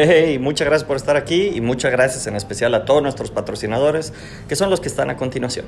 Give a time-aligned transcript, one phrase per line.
[0.00, 4.12] Hey, muchas gracias por estar aquí y muchas gracias en especial a todos nuestros patrocinadores,
[4.48, 5.66] que son los que están a continuación.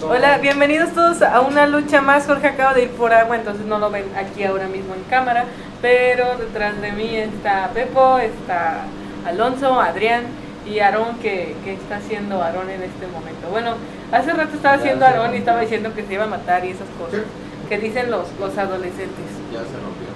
[0.00, 2.26] Hola, bienvenidos todos a una lucha más.
[2.26, 5.46] Jorge acaba de ir por agua, entonces no lo ven aquí ahora mismo en cámara,
[5.82, 8.84] pero detrás de mí está Pepo, está
[9.26, 10.26] Alonso, Adrián
[10.64, 13.48] y Aarón, que, que está haciendo Aarón en este momento.
[13.50, 13.74] Bueno,
[14.12, 16.88] hace rato estaba haciendo Aarón y estaba diciendo que se iba a matar y esas
[16.90, 17.22] cosas
[17.68, 19.26] que dicen los, los adolescentes.
[19.52, 20.09] Ya se rompió.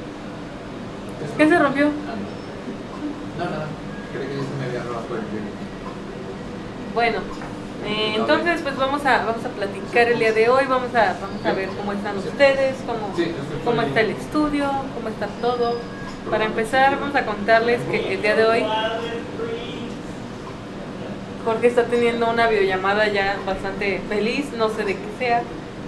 [1.36, 1.86] ¿Qué se rompió?
[1.86, 3.66] No, nada.
[4.12, 5.22] Creo que ya se me había roto el.
[6.94, 7.18] Bueno,
[7.86, 11.44] eh, entonces pues vamos a vamos a platicar el día de hoy, vamos a vamos
[11.44, 13.12] a ver cómo están ustedes, cómo,
[13.64, 15.78] cómo está el estudio, cómo está todo.
[16.30, 18.64] Para empezar vamos a contarles que el día de hoy
[21.44, 25.42] Jorge está teniendo una videollamada ya bastante feliz, no sé de qué sea,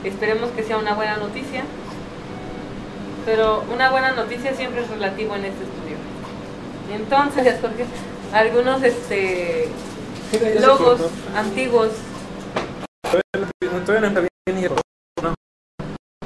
[0.05, 1.63] esperemos que sea una buena noticia,
[3.27, 5.97] pero una buena noticia siempre es relativo en este estudio.
[6.95, 7.57] Entonces,
[8.33, 9.69] algunos este
[10.61, 11.01] logos
[11.35, 11.91] antiguos.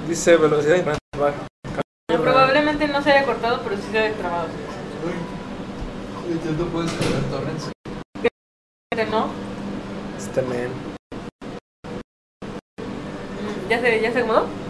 [0.07, 1.47] Dice velocidad baja.
[2.09, 4.49] probablemente no se haya cortado, pero sí se haya trabado.
[6.29, 7.71] Uy, ¿tú no puedes cargar torrents?
[9.11, 9.31] ¿No?
[10.19, 10.69] Este men.
[13.39, 14.70] Mm, ¿Ya se, ya se acomodó?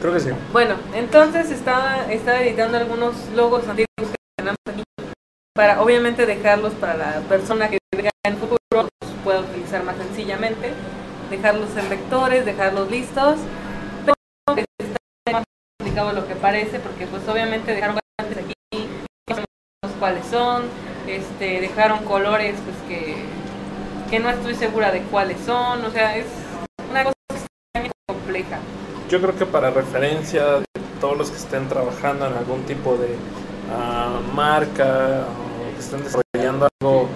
[0.00, 0.30] Creo que sí.
[0.50, 4.82] Bueno, entonces estaba, estaba editando algunos logos antiguos que tenemos aquí
[5.54, 8.88] para obviamente dejarlos para la persona que venga en futuro los
[9.22, 10.72] pueda utilizar más sencillamente,
[11.28, 13.40] dejarlos en vectores, dejarlos listos,
[14.06, 15.44] pero está más
[15.78, 18.88] complicado lo que parece porque pues obviamente dejaron bastantes aquí,
[19.28, 20.62] no sabemos cuáles son,
[21.06, 23.16] este, dejaron colores pues que,
[24.08, 26.26] que no estoy segura de cuáles son, o sea, es
[26.90, 27.14] una cosa
[28.06, 28.58] compleja.
[29.10, 30.64] Yo creo que para referencia de
[31.00, 33.16] todos los que estén trabajando en algún tipo de
[33.74, 37.08] ah, marca o que estén desarrollando algo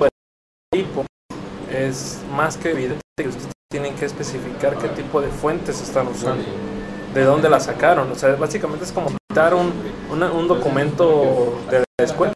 [0.00, 0.08] de
[0.72, 1.04] tipo,
[1.70, 6.42] es más que evidente que ustedes tienen que especificar qué tipo de fuentes están usando,
[7.12, 8.10] de dónde la sacaron.
[8.10, 9.74] O sea, básicamente es como quitar un,
[10.10, 12.32] un documento de la escuela.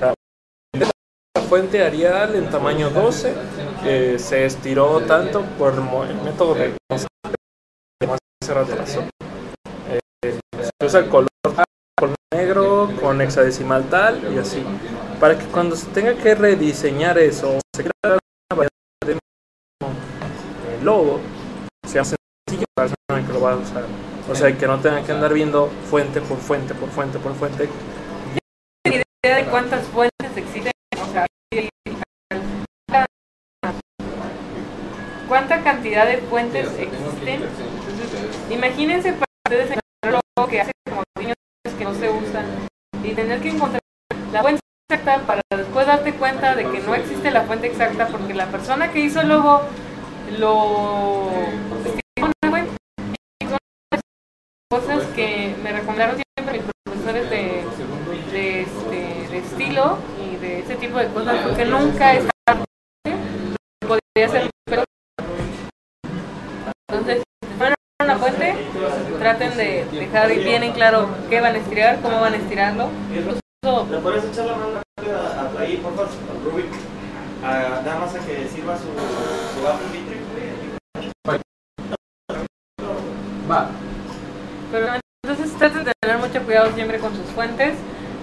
[0.00, 3.34] La fuente Arial en tamaño 12
[3.84, 6.74] eh, se estiró tanto por el método de
[8.48, 9.04] pasó.
[9.88, 10.00] Eh,
[10.60, 11.28] se usa el color
[11.98, 14.62] color negro con hexadecimal tal y así.
[15.20, 18.18] Para que cuando se tenga que rediseñar eso, o se dar
[18.50, 21.20] una variedad de eh, logo,
[21.86, 23.84] sea sencillo para la persona que lo va a usar.
[24.28, 27.68] O sea, que no tengan que andar viendo fuente por fuente, por fuente, por fuente.
[28.86, 31.26] idea de cuántas fuentes existen, o sea,
[35.28, 37.42] cuánta cantidad de fuentes existen.
[38.50, 41.36] Imagínense para ustedes encontrar algo que hace como niños
[41.78, 42.46] que no se usan
[43.02, 43.80] y tener que encontrar
[44.32, 48.34] la fuente exacta para después darte cuenta de que no existe la fuente exacta porque
[48.34, 49.62] la persona que hizo el logo
[50.38, 51.30] lo
[54.70, 57.60] cosas que me recomendaron siempre mis profesores de
[58.32, 62.24] este, de estilo y de ese tipo de cosas porque nunca es
[63.80, 64.84] podría ser pero
[66.88, 68.54] entonces si fueran una fuente
[69.36, 73.40] traten de dejar bien en claro qué van a estirar cómo van a estirarlo incluso
[73.90, 76.66] ¿Le puedes echar la mano rápida a ahí, por favor, al Rubik?
[77.44, 78.86] A, nada más a que sirva su.
[83.50, 83.68] Va.
[84.70, 84.88] pero
[85.24, 87.74] entonces traten de tener mucho cuidado siempre con sus fuentes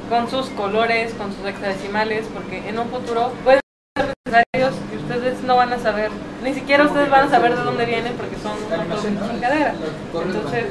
[0.10, 3.62] con sus colores con sus hexadecimales porque en un futuro pueden
[3.96, 6.12] ser necesarios y ustedes no van a saber.
[6.44, 9.74] Ni siquiera ustedes van a saber de dónde vienen porque son un montón de chingadera.
[10.14, 10.66] Entonces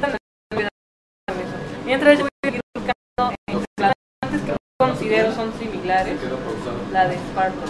[0.00, 0.18] traten
[0.50, 0.70] de cuidar
[1.28, 1.56] con eso.
[1.84, 3.34] Mientras yo voy buscando
[4.22, 6.18] fuentes que considero son similares
[6.92, 7.62] la de Sparkle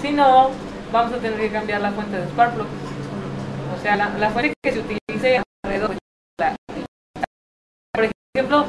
[0.00, 0.50] si no
[0.92, 4.72] vamos a tener que cambiar la fuente de Sparkle o sea la, la fuente que
[4.72, 5.98] se utilice alrededor de
[6.40, 6.56] la
[7.94, 8.64] por ejemplo,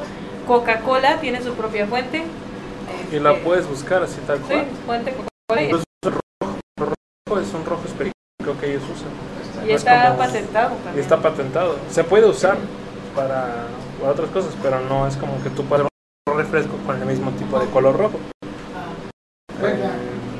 [0.46, 2.22] Coca-Cola tiene su propia fuente.
[3.10, 4.66] Y la Este, puedes buscar así tal Sí, cual.
[4.84, 5.62] fuente Coca-Cola.
[5.62, 6.12] y- Incluso el
[6.78, 9.66] rojo, es un rojo específico que ellos usan.
[9.66, 11.02] Y es está como- patentado Y también.
[11.02, 11.78] está patentado.
[11.90, 12.58] Se puede usar
[13.16, 13.64] para,
[13.94, 15.86] para otras cosas, pero no es como que tú puedes
[16.30, 18.18] un refresco con el mismo tipo de color rojo.
[19.60, 19.90] Venga,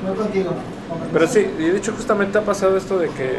[0.07, 0.51] no contigo.
[1.13, 3.39] Pero sí, y de hecho justamente ha pasado esto de que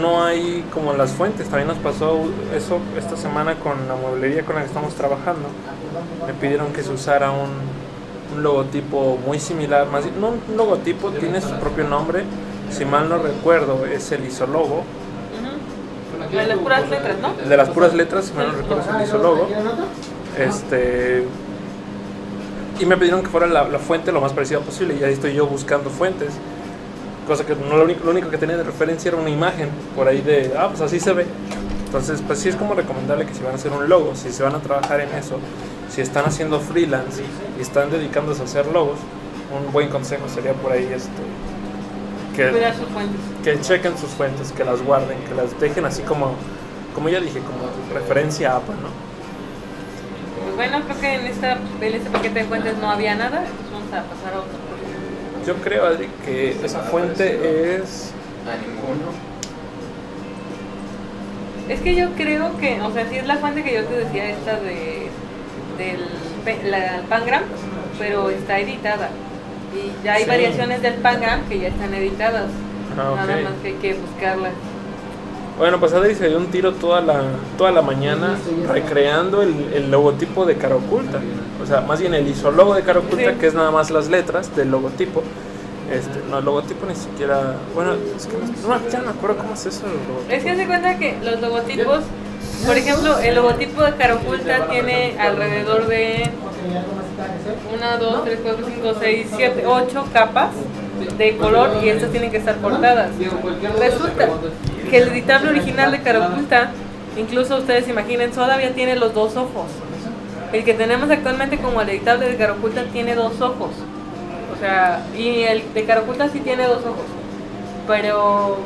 [0.00, 1.48] no hay como las fuentes.
[1.48, 2.20] También nos pasó
[2.54, 5.48] eso esta semana con la mueblería con la que estamos trabajando.
[6.26, 7.50] Me pidieron que se usara un,
[8.34, 12.24] un logotipo muy similar, más no un logotipo, tiene su propio nombre.
[12.70, 14.84] Si mal no recuerdo, es el isologo.
[16.34, 17.34] De las puras letras, ¿no?
[17.42, 19.46] El de las puras letras, si mal no recuerdo, isologo.
[19.46, 19.84] ¿Quieren otro?
[20.38, 21.24] Este.
[22.80, 24.96] Y me pidieron que fuera la, la fuente lo más parecida posible.
[25.00, 26.34] Y ahí estoy yo buscando fuentes.
[27.26, 30.08] Cosa que no lo único, lo único que tenía de referencia era una imagen por
[30.08, 30.52] ahí de.
[30.58, 31.26] Ah, pues así se ve.
[31.86, 34.42] Entonces, pues sí es como recomendable que si van a hacer un logo, si se
[34.42, 35.38] van a trabajar en eso,
[35.88, 37.22] si están haciendo freelance
[37.56, 38.98] y están dedicándose a hacer logos,
[39.56, 41.08] un buen consejo sería por ahí este
[42.34, 43.20] que, Cuidar sus fuentes.
[43.42, 46.34] que chequen sus fuentes, que las guarden, que las dejen así como,
[46.94, 48.88] como ya dije, como referencia a APA, ¿no?
[50.44, 53.72] Pues bueno, creo que en, esta, en este paquete de fuentes no había nada, entonces
[53.72, 54.58] vamos a pasar a otro.
[55.46, 58.12] Yo creo, Adri, que esa fuente es...
[58.48, 59.12] A ninguno.
[61.68, 64.30] Es que yo creo que, o sea, sí es la fuente que yo te decía,
[64.30, 65.08] esta de
[65.78, 67.42] del la, Pangram,
[67.98, 69.08] pero está editada.
[70.04, 70.28] Ya hay Sí.
[70.28, 72.44] variaciones del Pangram que ya están editadas.
[72.98, 73.42] Ah, Nada ok.
[73.44, 74.52] más que hay que buscarlas.
[75.58, 77.22] Bueno, pues Adri se dio un tiro toda la,
[77.56, 78.36] toda la mañana
[78.68, 81.20] recreando el, el logotipo de cara oculta.
[81.62, 83.38] O sea, más bien el isólogo de cara oculta, Sí.
[83.38, 85.22] que es nada más las letras del logotipo.
[85.92, 87.54] Este, no, el logotipo ni siquiera...
[87.74, 89.86] Bueno, es que no, no, ya no me acuerdo cómo es eso.
[89.86, 90.32] el logotipo.
[90.34, 92.00] Es que se cuenta que los logotipos,
[92.66, 96.30] por ejemplo, el logotipo de cara oculta tiene alrededor de
[97.74, 100.50] 1, 2, 3, 4, 5, 6, 7, 8 capas
[101.18, 103.10] de color y estas tienen que estar cortadas.
[103.78, 104.28] Resulta
[104.90, 106.70] que el editable original de cara oculta,
[107.16, 109.66] incluso ustedes imaginen, todavía tiene los dos ojos.
[110.52, 113.70] El que tenemos actualmente como el editable de cara oculta tiene dos ojos.
[114.54, 117.04] O sea, y el de cara oculta sí tiene dos ojos.
[117.86, 118.58] Pero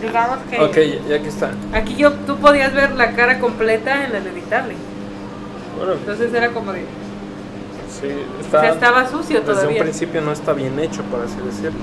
[0.00, 1.50] digamos que Ok, ya que está.
[1.74, 4.74] aquí yo tú podías ver la cara completa en el editable.
[5.92, 6.84] Entonces era como de,
[8.00, 8.06] sí,
[8.38, 8.60] o está...
[8.60, 9.82] sea, estaba sucio Desde un todavía.
[9.82, 11.80] principio no está bien hecho, por así decirlo.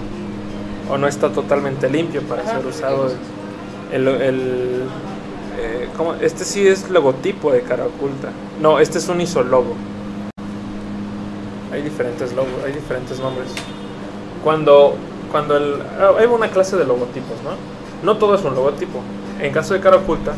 [0.89, 2.57] O no está totalmente limpio para Ajá.
[2.57, 3.11] ser usado.
[3.91, 4.83] El, el-
[5.59, 6.13] eh, ¿cómo?
[6.15, 8.29] Este sí es logotipo de cara oculta.
[8.61, 9.73] No, este es un isologo.
[11.71, 13.47] Hay diferentes logos, hay diferentes nombres.
[14.43, 14.95] Cuando,
[15.31, 17.51] cuando el, ah, hay una clase de logotipos, ¿no?
[18.03, 18.99] No todo es un logotipo.
[19.41, 20.33] En caso de cara oculta,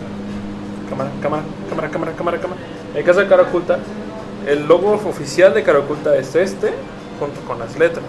[0.90, 2.62] cámara, cámara, cámara, cámara, cámara, cámara.
[2.96, 3.78] En caso de cara oculta,
[4.50, 6.74] el logo oficial de cara oculta es este,
[7.20, 8.06] junto con las letras.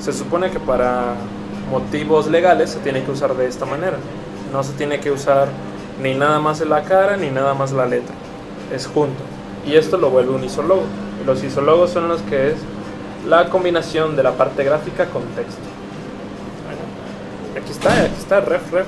[0.00, 1.14] Se supone que para
[1.70, 3.96] motivos legales se tiene que usar de esta manera.
[4.52, 5.48] No se tiene que usar
[6.02, 8.14] ni nada más la cara ni nada más la letra.
[8.74, 9.22] Es junto.
[9.64, 10.82] Y esto lo vuelve un isólogo.
[11.24, 12.56] Los isólogos son los que es
[13.28, 15.62] la combinación de la parte gráfica con texto.
[17.56, 18.86] Aquí está, aquí está, ref, ref.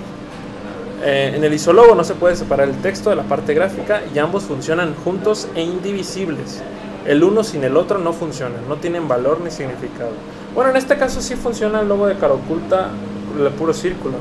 [1.04, 4.18] Eh, en el isólogo no se puede separar el texto de la parte gráfica y
[4.18, 6.60] ambos funcionan juntos e indivisibles.
[7.08, 10.10] El uno sin el otro no funcionan, no tienen valor ni significado.
[10.54, 12.90] Bueno, en este caso sí funciona el logo de cara oculta,
[13.38, 14.16] el puro círculo.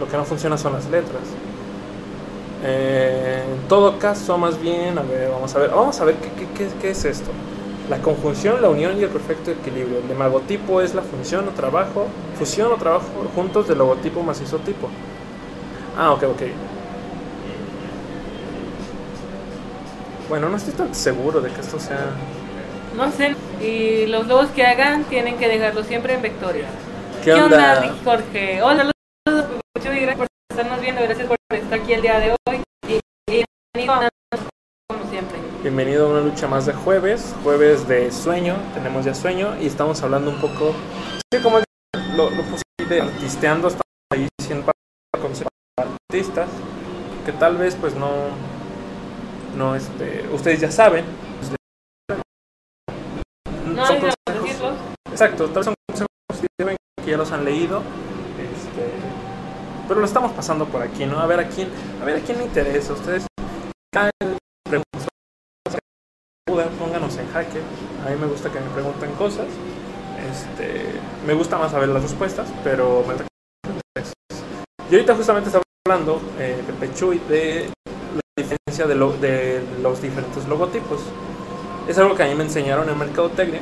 [0.00, 1.20] Lo que no funciona son las letras.
[2.64, 6.16] Eh, en todo caso, más bien, a ver, vamos a ver, vamos a ver
[6.80, 7.30] qué es esto.
[7.90, 9.98] La conjunción, la unión y el perfecto equilibrio.
[9.98, 12.06] El demagotipo es la función o trabajo,
[12.38, 13.04] fusión o trabajo
[13.34, 14.88] juntos del logotipo más isotipo.
[15.98, 16.42] Ah, ok, ok.
[20.30, 21.98] Bueno, no estoy tan seguro de que esto sea...
[22.96, 26.66] No sé, y los logos que hagan tienen que dejarlo siempre en vectores.
[27.24, 27.80] ¿Qué onda?
[27.80, 28.62] Ricky Jorge?
[28.62, 28.92] Hola,
[29.26, 29.50] saludos,
[29.82, 32.62] Chuy, gracias por estarnos viendo, gracias por estar aquí el día de hoy.
[32.86, 33.00] Y,
[33.32, 33.44] y
[33.74, 34.08] bienvenido a
[34.88, 35.36] como siempre.
[35.62, 40.00] Bienvenido a una lucha más de jueves, jueves de sueño, tenemos ya sueño y estamos
[40.00, 40.76] hablando un poco,
[41.34, 41.58] sí, como
[42.14, 42.42] lo, lo
[42.88, 43.82] de artisteando, estamos
[44.12, 44.70] ahí siendo
[45.76, 46.48] artistas,
[47.26, 48.08] que tal vez pues no,
[49.56, 51.04] no este, ustedes ya saben.
[53.66, 54.74] No Son de consejos-.
[55.10, 56.10] Exacto, tal vez son consejos
[57.04, 57.78] que ya los han leído,
[58.38, 58.92] este,
[59.88, 61.18] pero lo estamos pasando por aquí, ¿no?
[61.18, 61.68] A ver a quién,
[62.00, 63.26] a ver a quién le interesa, ustedes
[64.64, 65.08] preguntas,
[66.78, 67.60] pónganos en jaque,
[68.06, 69.46] a mí me gusta que me pregunten cosas,
[70.30, 70.84] este,
[71.26, 73.14] me gusta más saber las respuestas, pero me.
[74.90, 77.70] Y ahorita justamente estaba hablando, eh, Pepe Chuy, de
[78.80, 81.00] diferencia de, lo- de los diferentes logotipos.
[81.88, 83.60] Es algo que a mí me enseñaron en Mercadotecnia,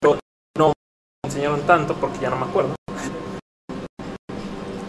[0.00, 0.18] pero
[0.58, 2.74] no me enseñaron tanto porque ya no me acuerdo.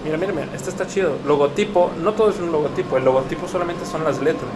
[0.03, 1.17] Mira, mira, mira, este está chido.
[1.25, 4.51] Logotipo, no todo es un logotipo, el logotipo solamente son las letras.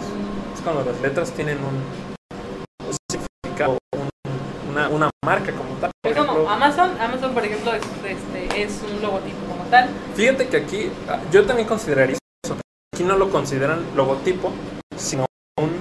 [0.55, 5.91] Es cuando las letras tienen un, un significado, un- una, una marca como tal.
[6.01, 9.89] Por Es como ejemplo, Amazon, Amazon por ejemplo es, este, es un logotipo como tal.
[10.15, 12.55] Fíjate que aquí ah, yo también consideraría eso.
[12.93, 14.51] Aquí no lo consideran logotipo,
[14.95, 15.25] sino
[15.59, 15.71] un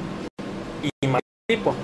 [1.03, 1.75] imagotipo.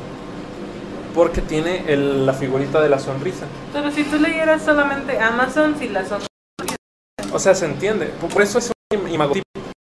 [1.15, 3.47] Porque tiene el- la figurita de la sonrisa.
[3.73, 6.29] Pero si tú leyeras solamente Amazon sin la sonrisa,
[7.33, 8.07] O sea, se entiende.
[8.33, 9.45] Por eso es un imagotipo.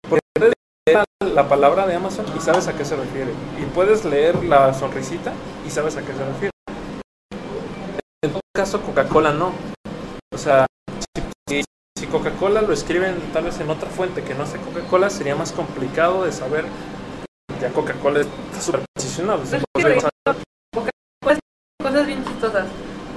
[0.09, 0.53] Porque
[0.93, 3.33] la, la palabra de Amazon y sabes a qué se refiere.
[3.61, 5.33] Y puedes leer la sonrisita
[5.67, 6.51] y sabes a qué se refiere.
[8.25, 9.53] En todo caso, Coca-Cola no.
[10.33, 10.67] O sea,
[11.49, 11.63] si,
[11.99, 15.53] si Coca-Cola lo escriben tal vez en otra fuente que no sea Coca-Cola, sería más
[15.53, 16.65] complicado de saber.
[17.61, 19.43] Ya Coca-Cola está súper posicionado.
[19.75, 20.43] puede saber.
[21.81, 22.67] Cosas bien chistosas.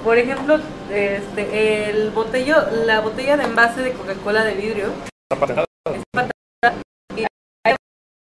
[0.04, 0.60] Por ejemplo,
[0.92, 4.88] este, el botello, la botella de envase de Coca-Cola de vidrio
[5.32, 5.66] Está patentada.
[5.94, 6.82] es patentada
[7.16, 7.26] y
[7.64, 7.76] hay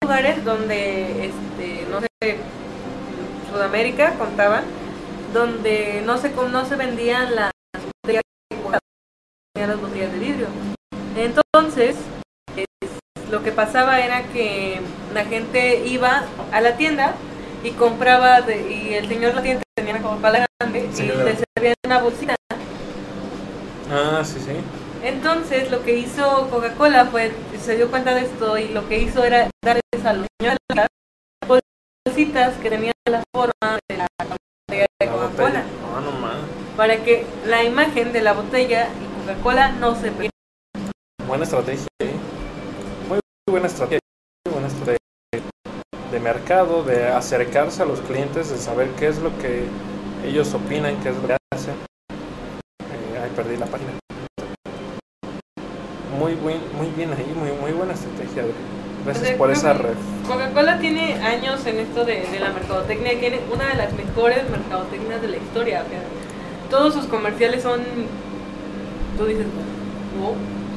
[0.01, 2.37] lugares donde, este, no sé,
[3.51, 4.63] Sudamérica contaban,
[5.33, 7.51] donde no se, no se vendían las
[8.03, 8.79] botellas de Coca-Cola,
[9.55, 10.47] las botellas de vidrio.
[11.17, 11.95] Entonces,
[12.55, 14.79] es- lo que pasaba era que
[15.13, 17.13] la gente iba a la tienda
[17.63, 21.75] y compraba, de- y el señor la tienda tenía una Coca-Cola grande y le servían
[21.85, 22.35] una bolsita.
[23.91, 24.51] Ah, sí, sí.
[25.03, 29.23] Entonces lo que hizo Coca-Cola fue, se dio cuenta de esto y lo que hizo
[29.23, 30.27] era darles a los
[30.75, 30.87] la
[31.47, 35.63] bolsitas que tenían la forma de la botella de La Coca-Cola.
[35.95, 36.37] Ah, no mames.
[36.75, 40.31] para que la imagen de la botella y Coca-Cola no se perdiera.
[41.27, 42.11] Buena estrategia, ¿eh?
[43.09, 43.99] Muy buena estrategia.
[46.17, 49.65] De mercado, de acercarse a los clientes, de saber qué es lo que
[50.25, 51.75] ellos opinan, qué es lo que hacen.
[52.81, 53.91] Eh, ay, perdí la página.
[56.17, 58.45] Muy, buen, muy bien ahí, muy, muy buena estrategia.
[59.05, 59.93] Gracias Pues, por creo esa red.
[60.27, 64.49] Coca-Cola tiene años en esto de, de la mercadotecnia y tiene una de las mejores
[64.49, 65.83] mercadotecnias de la historia.
[65.85, 66.01] o sea,
[66.71, 67.81] todos sus comerciales son,
[69.19, 69.45] tú dices,
[70.19, 70.33] wow,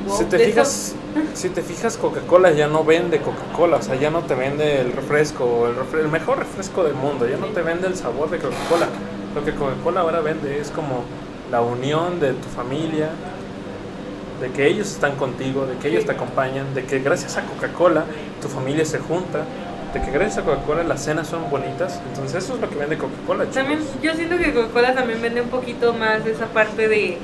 [0.07, 0.95] wow, Si te fijas,
[1.35, 4.93] si te fijas, Coca-Cola ya no vende Coca-Cola, o sea, ya no te vende el
[4.93, 8.89] refresco, el, mejor refresco del mundo, ya no te vende el sabor de Coca-Cola.
[9.35, 11.05] Lo que Coca-Cola ahora vende es como
[11.51, 13.11] la unión de tu familia,
[14.41, 18.05] de que ellos están contigo, de que ellos te acompañan, de que gracias a Coca-Cola
[18.41, 19.45] tu familia se junta,
[19.93, 22.01] de que gracias a Coca-Cola las cenas son bonitas.
[22.09, 23.45] Entonces eso es lo que vende Coca-Cola.
[23.47, 27.19] También, yo siento que Coca-Cola también vende un poquito más de esa parte de,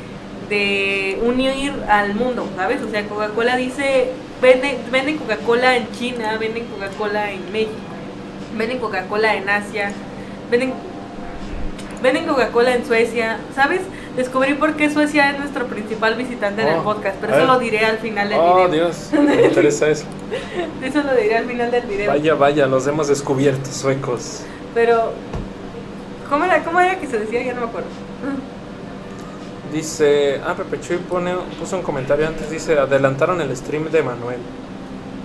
[0.48, 2.80] de unir al mundo, ¿sabes?
[2.82, 4.10] O sea, Coca-Cola dice,
[4.40, 7.72] vende, venden Coca-Cola en China, venden Coca-Cola en México,
[8.56, 9.92] venden Coca-Cola en Asia,
[10.50, 10.72] venden,
[12.02, 13.80] venden Coca-Cola en Suecia, ¿sabes?
[14.16, 17.58] Descubrí por qué Suecia es nuestro principal visitante en el Oh, podcast, pero eso lo
[17.58, 18.86] diré al final del Oh, video.
[18.86, 20.04] Dios, me interesa eso.
[20.82, 22.10] Eso lo diré al final del video.
[22.10, 24.42] Vaya, vaya, los hemos descubierto, suecos.
[24.74, 25.12] Pero,
[26.30, 27.42] ¿cómo era, ¿cómo era que se decía?
[27.42, 27.88] Ya no me acuerdo.
[29.76, 34.38] Dice, ah, Pepe Chuy pone, puso un comentario antes, dice, adelantaron el stream de Manuel.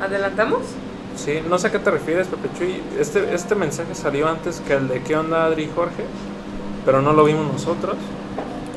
[0.02, 0.64] ¿Adelantamos?
[1.16, 2.84] Sí, no sé a qué te refieres, Pepe Chuy.
[3.00, 6.04] Este, este mensaje salió antes que el de ¿Qué onda, Adri y Jorge?
[6.84, 7.96] Pero no lo vimos nosotros.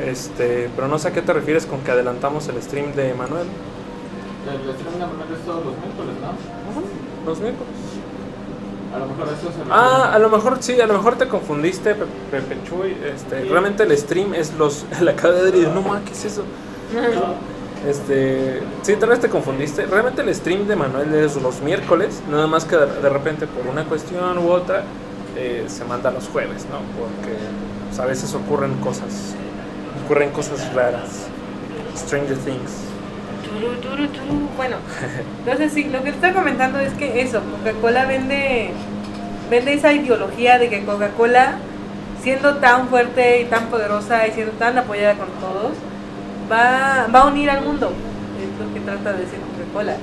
[0.00, 3.48] Este, pero no sé a qué te refieres con que adelantamos el stream de Manuel.
[4.46, 7.28] El stream de Manuel es todos los miércoles, ¿no?
[7.28, 7.73] Los miércoles.
[8.94, 9.70] A lo mejor eso se refiere.
[9.70, 12.96] Ah, a lo mejor sí, a lo mejor te confundiste, Pe- Pepe Chuy.
[13.04, 13.48] Este, Sí.
[13.48, 16.42] realmente el stream es los, la de Adri, no ma, ¿qué es eso?
[16.94, 17.54] No,
[17.90, 19.84] Este, sí, tal vez te confundiste.
[19.84, 23.66] Realmente el stream de Manuel es los miércoles, nada más que de, de repente por
[23.66, 24.84] una cuestión u otra
[25.36, 26.78] eh, se manda los jueves, ¿no?
[26.98, 27.36] Porque
[27.88, 29.34] pues, a veces ocurren cosas,
[30.04, 31.26] ocurren cosas raras.
[31.96, 32.72] Stranger Things.
[33.64, 34.48] Turu, turu, turu.
[34.56, 34.76] Bueno,
[35.38, 38.70] entonces sí, lo que te está comentando es que eso, Coca-Cola vende,
[39.50, 41.54] vende esa ideología de que Coca-Cola,
[42.22, 45.72] siendo tan fuerte y tan poderosa y siendo tan apoyada con todos,
[46.50, 47.90] va, va a unir al mundo.
[48.38, 49.96] Es lo que trata de decir Coca-Cola.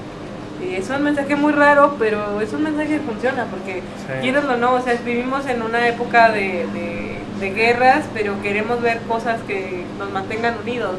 [0.67, 3.83] Y es un mensaje muy raro, pero es un mensaje que funciona, porque
[4.21, 4.29] Sí.
[4.29, 9.01] o no, o sea, vivimos en una época de, de, de guerras, pero queremos ver
[9.07, 10.95] cosas que nos mantengan unidos.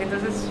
[0.00, 0.48] Entonces,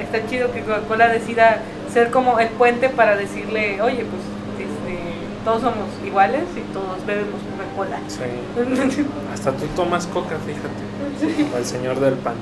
[0.00, 1.60] está chido que Coca-Cola decida
[1.92, 4.22] ser como el puente para decirle, oye, pues
[4.58, 4.98] este,
[5.44, 7.98] todos somos iguales y todos bebemos Coca-Cola.
[8.08, 9.04] Sí.
[9.32, 11.54] Hasta tú tomas coca, fíjate.
[11.54, 12.34] O el señor del pan.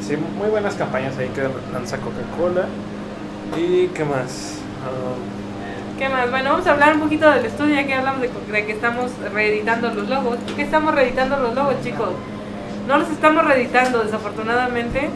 [0.00, 2.66] Sí, muy buenas campañas ahí que lanza Coca-Cola.
[3.56, 4.58] ¿Y qué más?
[4.84, 6.30] Um, ¿Qué más?
[6.30, 9.12] Bueno, vamos a hablar un poquito del estudio, ya que hablamos de, de que estamos
[9.32, 10.36] reeditando los logos.
[10.38, 12.10] ¿Por qué estamos reeditando los logos, chicos?
[12.86, 15.08] No los estamos reeditando, desafortunadamente.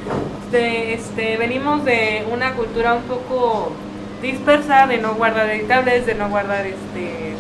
[0.44, 3.72] Este, este, venimos de una cultura un poco
[4.22, 7.34] dispersa de no guardar editables, de no guardar este,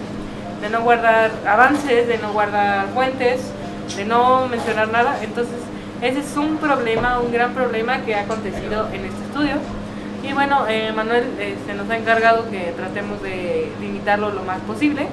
[0.60, 3.40] de no guardar avances, de no guardar fuentes,
[3.96, 5.18] de no mencionar nada.
[5.22, 5.56] Entonces,
[6.02, 9.54] ese es un problema, un gran problema que ha acontecido en este estudio.
[10.22, 14.60] Y bueno, eh, Manuel eh, se nos ha encargado que tratemos de limitarlo lo más
[14.60, 15.06] posible.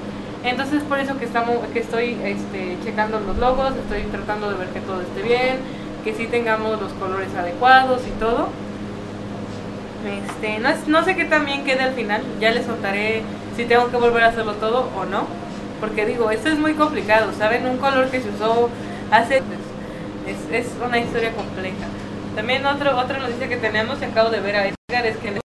[0.46, 4.68] Entonces por eso que estamos, que estoy este, checando los logos, estoy tratando de ver
[4.68, 5.56] que todo esté bien,
[6.04, 8.48] que sí tengamos los colores adecuados y todo.
[10.06, 12.22] Este, no, no sé qué también quede al final.
[12.40, 13.22] Ya les contaré
[13.56, 15.26] si tengo que volver a hacerlo todo o no.
[15.80, 17.32] Porque digo, esto es muy complicado.
[17.36, 17.66] ¿Saben?
[17.66, 18.70] Un color que se usó
[19.10, 19.42] hace.
[20.26, 21.86] Es, es una historia compleja.
[22.36, 25.45] También otro, otra noticia que tenemos, y acabo de ver a Edgar, es que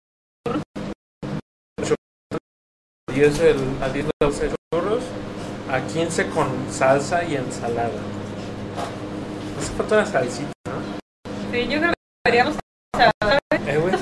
[3.19, 4.41] 10 el, a 10 los
[4.73, 5.03] churros,
[5.69, 7.91] a 15 con salsa y ensalada.
[9.59, 10.79] Hace falta una salsita, ¿no?
[11.51, 12.55] sí, yo creo que deberíamos.
[12.95, 13.41] ¿sabes?
[13.67, 13.95] Eh, güey.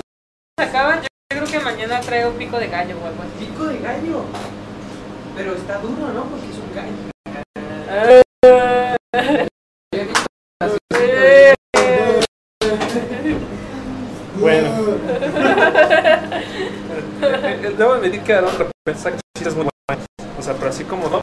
[0.59, 1.01] Se acaban.
[1.01, 3.47] Yo creo que mañana traigo un pico de gallo o algo así.
[3.47, 4.25] Pico de gallo.
[5.35, 6.25] Pero está duro, ¿no?
[6.25, 6.93] Porque es un gallo.
[14.39, 14.69] Bueno.
[14.69, 15.33] Eh,
[16.05, 16.16] eh,
[17.77, 20.03] Debo admitir que Aaron repensa que sí es muy bueno.
[20.39, 21.21] O sea, pero así como no.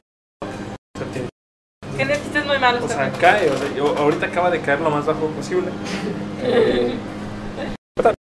[0.98, 1.28] se tiene.
[1.96, 3.20] Tiene chistes muy malos O sea, también.
[3.20, 3.50] cae.
[3.50, 5.68] O sea, yo- ahorita acaba de caer lo más bajo posible.
[6.42, 6.94] Eh,
[7.98, 8.14] está-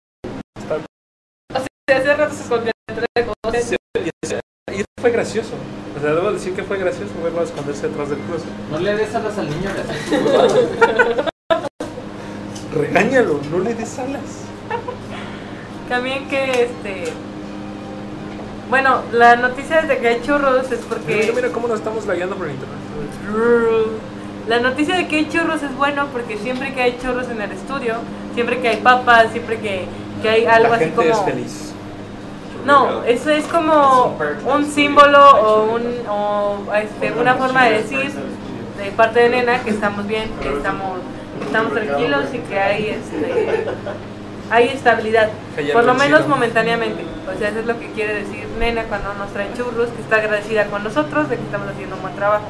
[1.95, 3.65] Hace rato se escondió entre cosas.
[3.65, 5.53] se- y- y fue gracioso.
[5.97, 8.47] O sea, debo decir que fue gracioso verlo esconderse detrás del cruce.
[8.71, 9.71] No le des alas al niño.
[12.75, 14.23] Regáñalo, no le des alas.
[15.89, 17.13] También que este.
[18.73, 21.33] Bueno, la noticia de que hay churros es Mira, porque.
[21.37, 22.79] mira cómo nos estamos lagueando por internet.
[24.49, 27.53] La noticia de que hay churros es bueno porque siempre que hay churros en el
[27.53, 27.97] estudio,
[28.33, 29.85] siempre que hay papas, siempre que,
[30.23, 31.11] que hay algo La así gente como.
[31.11, 31.73] es feliz.
[32.65, 38.11] No, eso es como un símbolo o, un, o este, una forma de decir
[38.79, 40.99] de parte de nena que estamos bien, que estamos,
[41.39, 43.67] que estamos tranquilos y que hay este
[44.53, 45.31] hay estabilidad,
[45.73, 47.03] por lo no menos momentáneamente.
[47.35, 50.17] O sea, eso es lo que quiere decir nena cuando nos trae churros, que está
[50.17, 52.45] agradecida con nosotros de que estamos haciendo un buen trabajo.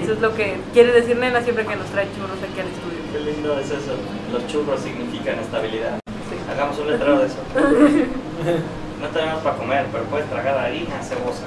[0.00, 3.00] Eso es lo que quiere decir nena siempre que nos trae churros aquí al estudio.
[3.10, 3.92] Qué lindo es eso.
[4.32, 5.98] Los churros significan estabilidad.
[6.28, 6.36] Sí.
[6.52, 7.38] Hagamos un letrero de eso.
[9.00, 11.44] No tenemos para comer, pero puedes tragar harina cebosa.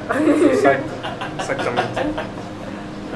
[0.52, 0.92] Exacto,
[1.38, 2.02] exactamente.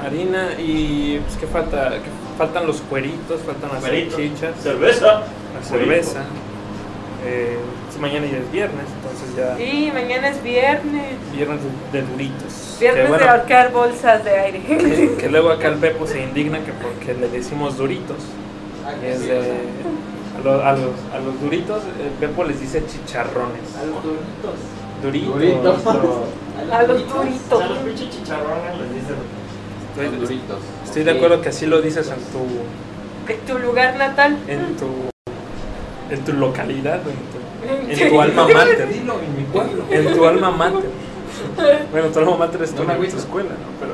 [0.06, 5.06] Harina y pues qué falta, ¿Qué- faltan los cueritos, faltan las salchichas, Cerveza.
[5.56, 6.20] la cerveza.
[7.26, 7.58] Eh,
[7.92, 11.16] sí, mañana ya es viernes, entonces ya Y mañana es viernes.
[11.34, 11.60] viernes
[11.92, 12.78] de, de duritos.
[12.80, 14.62] Viernes que, bueno, de ahorcar bolsas de aire.
[14.62, 18.18] que, que luego acá el Pepo se indigna que porque le decimos duritos.
[19.04, 19.42] Y es de,
[20.38, 23.62] a, lo- a los, a los duritos, el Pepo les dice chicharrones.
[23.76, 24.56] A los duritos.
[25.02, 25.86] Duritos.
[26.72, 27.70] A los duritos.
[27.70, 29.16] los pinches chicharrones les dicen.
[29.96, 30.58] Los estoy, duritos.
[30.86, 34.38] estoy de acuerdo que así lo dices en tu De tu lugar natal.
[34.48, 34.86] en tu
[36.10, 38.90] en tu localidad o en tu, en tu alma mater.
[38.90, 39.84] Dilo en mi pueblo.
[39.90, 40.90] en tu alma mater.
[41.92, 43.94] Bueno tu alma mater es tu, No escuela no pero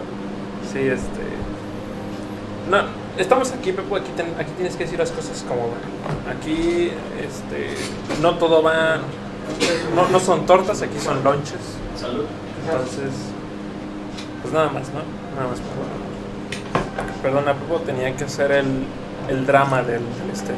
[0.71, 1.23] sí este
[2.69, 2.77] no
[3.17, 6.37] estamos aquí Pepo aquí, ten- aquí tienes que decir las cosas como van.
[6.37, 7.75] Aquí este
[8.21, 8.97] no todo va
[9.95, 11.59] no, no son tortas aquí son lonches.
[11.99, 12.25] Salud.
[12.65, 13.11] entonces
[14.41, 14.99] pues nada más no
[15.35, 15.59] nada más
[17.21, 18.85] perdona perdona Pepo tenía que hacer el,
[19.29, 20.53] el drama del, del este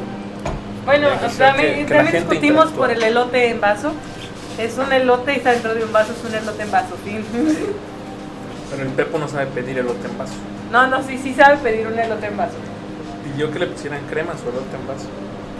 [0.86, 3.92] Bueno, también, que- que la también gente discutimos por el elote en vaso.
[4.58, 7.18] Es un elote y está dentro de un vaso, es un elote en vaso, sí.
[8.70, 10.32] pero el Pepo no sabe pedir elote en vaso
[10.72, 12.54] No, no, sí, sí sabe pedir un elote en vaso.
[13.22, 15.06] pidió que le pusieran crema a su elote en vaso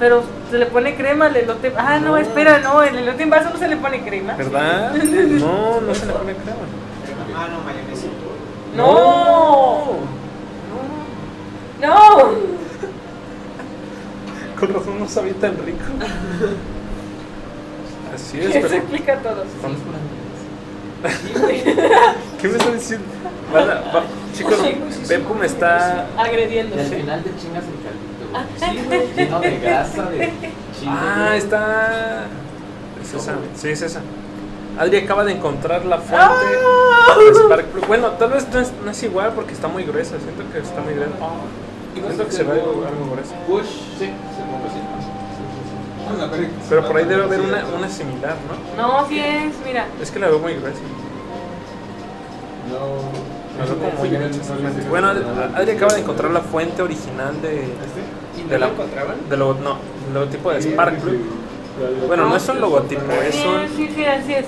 [0.01, 1.73] Pero se le pone crema al elote.
[1.77, 2.17] Ah, no, No.
[2.19, 4.35] espera, no, el elote en vaso no se le pone crema.
[4.35, 4.93] ¿Verdad?
[4.95, 6.65] No, no se le pone crema.
[7.37, 8.07] Ah, no, mayonesa.
[8.77, 9.97] No,
[11.81, 12.57] no.
[14.59, 15.79] Con razón no sabía tan rico.
[18.14, 18.75] Así es, Eso pero.
[18.75, 19.45] explica todo.
[22.40, 23.07] ¿Qué me está diciendo?
[23.55, 24.03] Va-
[24.35, 24.55] chicos,
[25.07, 26.07] Pepo me está.
[26.19, 26.75] Agrediendo.
[26.77, 28.45] Y al final te chingas el caldito, güey.
[28.59, 30.33] Sí, güey, lleno de grasa, de.
[30.88, 32.25] Ah, está.
[33.03, 33.35] Es esa.
[33.57, 34.01] Sí, es esa.
[34.79, 37.14] Adri acaba de encontrar la fuente Ah.
[37.19, 37.87] de Spark Plug.
[37.87, 40.16] Bueno, tal vez no es, no es igual porque está muy gruesa.
[40.23, 41.12] Siento que está muy gruesa.
[41.95, 43.35] Siento que se ve algo, algo gruesa.
[43.47, 44.11] Push, sí.
[46.69, 48.37] Pero por ahí debe haber una, una similar,
[48.77, 48.83] ¿no?
[48.83, 49.87] No, sí es, mira.
[50.01, 50.79] Es que la veo muy gruesa.
[52.71, 53.59] No.
[53.59, 54.55] La veo como muy gruesa.
[54.88, 55.09] Bueno,
[55.55, 57.69] Adri acaba de encontrar la fuente original de.
[58.49, 58.69] de la,
[59.31, 60.99] de logo- no, el logotipo de Spark.
[62.07, 63.77] Bueno, no es un logotipo, es un.
[63.77, 64.47] sí, sí, así es.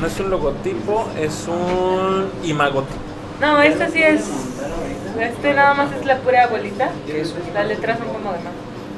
[0.00, 2.98] No es un logotipo, es un imagotipo.
[3.40, 4.24] No, este sí es.
[5.20, 6.90] Este nada más es la pura bolita.
[7.54, 8.52] Las letras son como de más.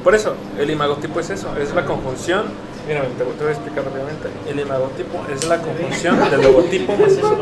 [0.04, 2.44] Por eso, el imagotipo es eso, es la conjunción.
[2.86, 4.28] Mira, te, voy a explicar rápidamente.
[4.46, 7.38] El imagotipo es la conjunción del logotipo más eso.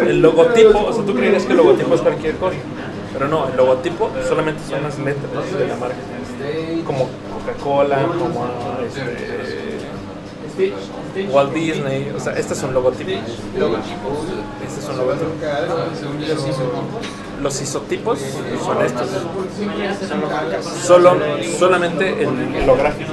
[0.00, 2.56] El logotipo, o sea, tú creerías que el logotipo es cualquier cosa.
[3.12, 5.96] Pero no, el logotipo solamente son las letras de la marca.
[6.86, 7.10] Como
[7.44, 8.46] Coca-Cola, como
[10.46, 10.72] este,
[11.30, 13.10] Walt Disney, o sea, este es un logotipo.
[13.58, 14.18] Logotipos.
[14.66, 15.32] Este es un logotipo.
[17.42, 18.18] Los isotipos.
[18.64, 19.08] Son estos.
[20.84, 21.16] Solo,
[21.58, 23.12] solamente el, el gráfico.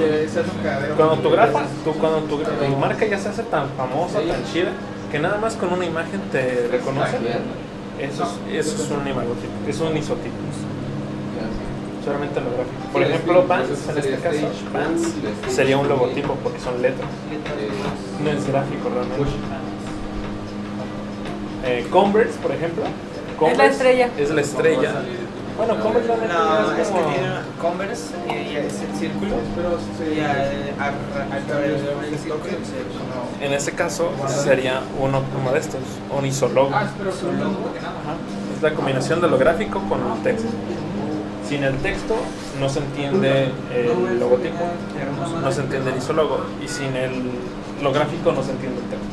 [0.96, 4.70] Cuando tu grafa, tú, cuando tu, tu marca ya se hace tan famosa, tan chida,
[5.10, 7.16] que nada más con una imagen te reconoce,
[7.98, 10.36] eso es, eso es un logotipo, es un isotipo.
[12.04, 12.92] Solamente el gráfico.
[12.92, 15.12] Por ejemplo, Vans, en este caso, Vans
[15.54, 17.08] sería un logotipo porque son letras.
[18.24, 19.30] No es gráfico realmente.
[21.66, 22.84] Eh, Converse, por ejemplo.
[23.40, 24.08] Converse estrella.
[24.18, 24.92] Es la estrella.
[25.56, 27.12] Bueno, Converse realmente No, es es que como...
[27.12, 27.28] tiene
[27.60, 29.34] Converse y es el círculo.
[30.00, 35.80] Y alrededor del círculo como- En este caso sería uno, uno de estos,
[36.16, 36.70] un isólogo.
[36.72, 37.94] Ah, pero es un logo que nada.
[38.04, 38.14] Ajá.
[38.56, 40.48] Es la combinación de lo gráfico con el texto.
[41.48, 42.14] Sin el texto
[42.60, 44.64] no se entiende el logotipo,
[45.42, 47.30] no se entiende el isólogo y sin el,
[47.82, 49.08] lo gráfico no se entiende el texto.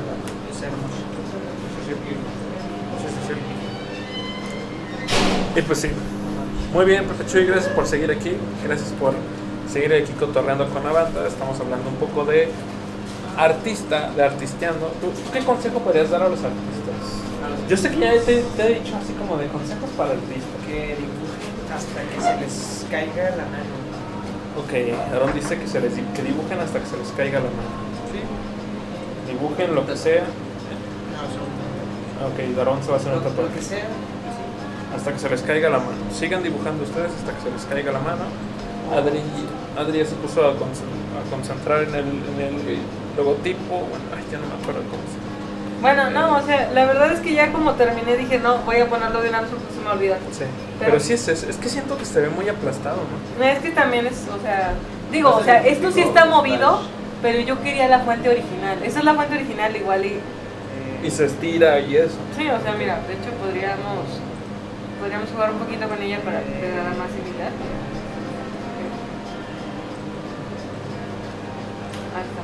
[5.56, 5.88] Y pues sí.
[6.72, 8.32] Muy bien, Pepe Chuy, gracias por seguir aquí.
[8.64, 9.14] Gracias por
[9.72, 11.26] seguir aquí cotorreando con la banda.
[11.26, 12.48] Estamos hablando un poco de
[13.38, 14.88] artista, de artisteando.
[15.00, 16.76] ¿Tú, tú qué consejo podrías dar a los artistas?
[17.68, 20.44] Yo sé que ya te, te he dicho así como de consejos para artistas.
[20.66, 23.86] Que dibujen hasta que se les caiga la mano.
[24.58, 24.72] Ok,
[25.12, 27.86] Aaron dice que, se les, que dibujen hasta que se les caiga la mano.
[29.26, 30.24] Dibujen lo que sea.
[32.24, 33.62] Ok, Aaron se va a hacer un lo, lo que tatuaje.
[33.62, 33.84] sea.
[34.96, 35.98] Hasta que se les caiga la mano.
[36.12, 38.24] Sigan dibujando ustedes hasta que se les caiga la mano.
[38.94, 39.20] Adri,
[39.76, 42.78] Adri ya se puso a, con- a concentrar en el, en el
[43.16, 43.74] logotipo.
[43.90, 45.18] Bueno, ay, ya no me acuerdo cómo se
[45.82, 48.88] Bueno, no, o sea, la verdad es que ya como terminé dije, no, voy a
[48.88, 50.16] ponerlo de una vez porque se me olvida.
[50.32, 50.44] Sí.
[50.80, 53.44] Pero sí es, es, es que siento que se ve muy aplastado, ¿no?
[53.44, 54.72] No, es que también es, o sea,
[55.12, 56.80] digo, o sea, esto sí está movido,
[57.22, 58.78] pero yo quería la fuente original.
[58.84, 60.20] Esa es la fuente original igual y...
[61.06, 62.16] Y se estira y eso.
[62.36, 64.18] Sí, o sea, mira, de hecho podríamos,
[64.98, 67.52] podríamos jugar un poquito con ella para que quedara más similar.
[72.10, 72.42] Ahí está.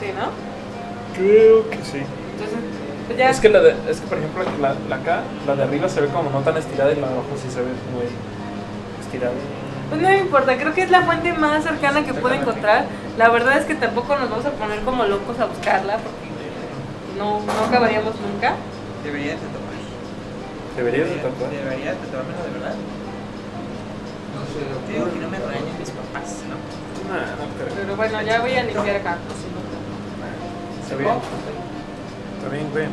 [0.00, 0.34] Sí, ¿no?
[1.14, 2.02] Creo que sí.
[2.32, 2.58] Entonces,
[3.06, 3.30] pues ya...
[3.30, 6.00] Es que, la de, es que por ejemplo, la, la acá, la de arriba se
[6.00, 8.10] ve como no tan estirada y la de abajo sí se ve muy
[9.00, 9.34] estirada.
[9.90, 12.86] Pues no me importa, creo que es la fuente más cercana que puedo encontrar.
[13.16, 16.25] La verdad es que tampoco nos vamos a poner como locos a buscarla porque
[17.16, 18.54] no, no acabaríamos nunca.
[19.04, 19.66] Debería de tatuar.
[20.76, 21.50] Deberías de tatuar.
[21.50, 22.74] Debería de tatuármelo de verdad.
[24.86, 26.56] Te digo que no me regañen mis papás, ¿no?
[27.06, 27.74] No creo.
[27.74, 29.18] Pero bueno, ya voy a limpiar acá.
[30.82, 31.10] Está bien.
[32.36, 32.86] Está bien, güey.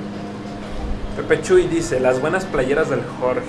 [1.16, 3.42] Pepe Chuy dice, las buenas playeras del Jorge.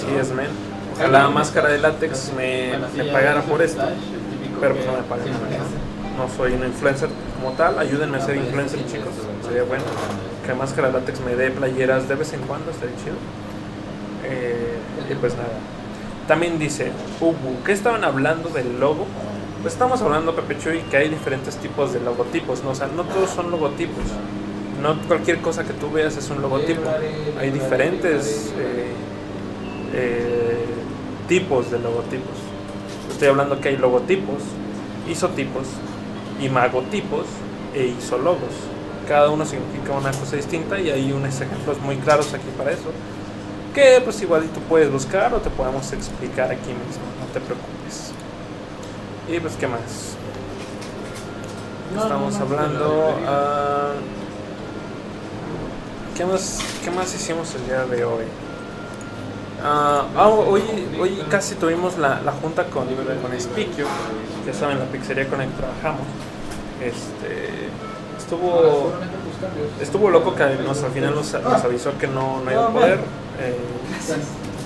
[0.00, 0.48] Sí, es, men.
[0.94, 3.82] Ojalá máscara de látex me, me pagara por esto.
[4.60, 5.26] Pero pues no me pagan.
[5.28, 6.24] ¿no?
[6.24, 7.08] No soy un influencer
[7.42, 7.78] como tal.
[7.78, 9.12] Ayúdenme a ser influencer, chicos.
[9.44, 9.84] Sería bueno.
[10.46, 12.70] Que máscara látex me dé playeras de vez en cuando.
[12.70, 13.16] Estaría chido.
[14.24, 14.78] Eh,
[15.10, 15.48] y pues nada.
[16.28, 19.06] También dice, Ubu, ¿qué estaban hablando del logo?
[19.60, 22.70] Pues estamos hablando, Pepe Chuy, que hay diferentes tipos de logotipos, ¿no?
[22.70, 24.04] O sea, no todos son logotipos.
[24.80, 26.82] No cualquier cosa que tú veas es un logotipo.
[27.38, 28.92] Hay diferentes eh,
[29.94, 30.64] eh,
[31.28, 32.36] tipos de logotipos.
[33.10, 34.42] Estoy hablando que hay logotipos,
[35.08, 35.66] isotipos,
[36.44, 37.26] imagotipos
[37.74, 38.52] e isologos.
[39.08, 42.90] Cada uno significa una cosa distinta y hay unos ejemplos muy claros aquí para eso.
[43.74, 48.12] Que pues igual tú puedes buscar o te podemos explicar aquí mismo, no te preocupes.
[49.28, 50.16] Y pues qué más.
[51.96, 53.18] Estamos hablando...
[53.26, 53.92] ah,
[56.16, 58.24] ¿qué, más, ¿Qué más hicimos el día de hoy?
[59.62, 60.62] Ah, ah, hoy,
[61.00, 63.86] hoy casi tuvimos la, la junta con, con Spikio,
[64.46, 66.06] ya saben, la pizzería con la que trabajamos.
[66.84, 67.68] Este,
[68.18, 68.92] estuvo,
[69.80, 72.98] estuvo loco que nos, al final nos, nos avisó que no, no iba a poder.
[73.40, 73.56] Eh,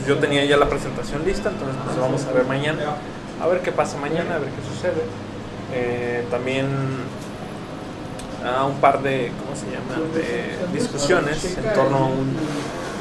[0.07, 2.81] yo tenía ya la presentación lista, entonces pues vamos a ver mañana.
[3.43, 5.03] A ver qué pasa mañana, a ver qué sucede.
[5.75, 6.67] Eh, también
[8.45, 10.01] a un par de, ¿cómo se llama?
[10.15, 12.37] De discusiones en torno a un-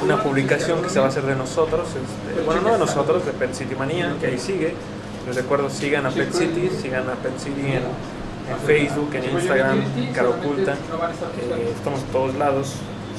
[0.03, 3.31] una publicación que se va a hacer de nosotros, este, bueno, no de nosotros, de
[3.31, 4.73] Pet City Manía, que ahí sigue.
[5.27, 7.83] Les recuerdo, sigan a Pet City, sigan a Pet City en,
[8.49, 10.73] en Facebook, en Instagram, Cara Oculta.
[10.73, 12.75] Eh, estamos en todos lados,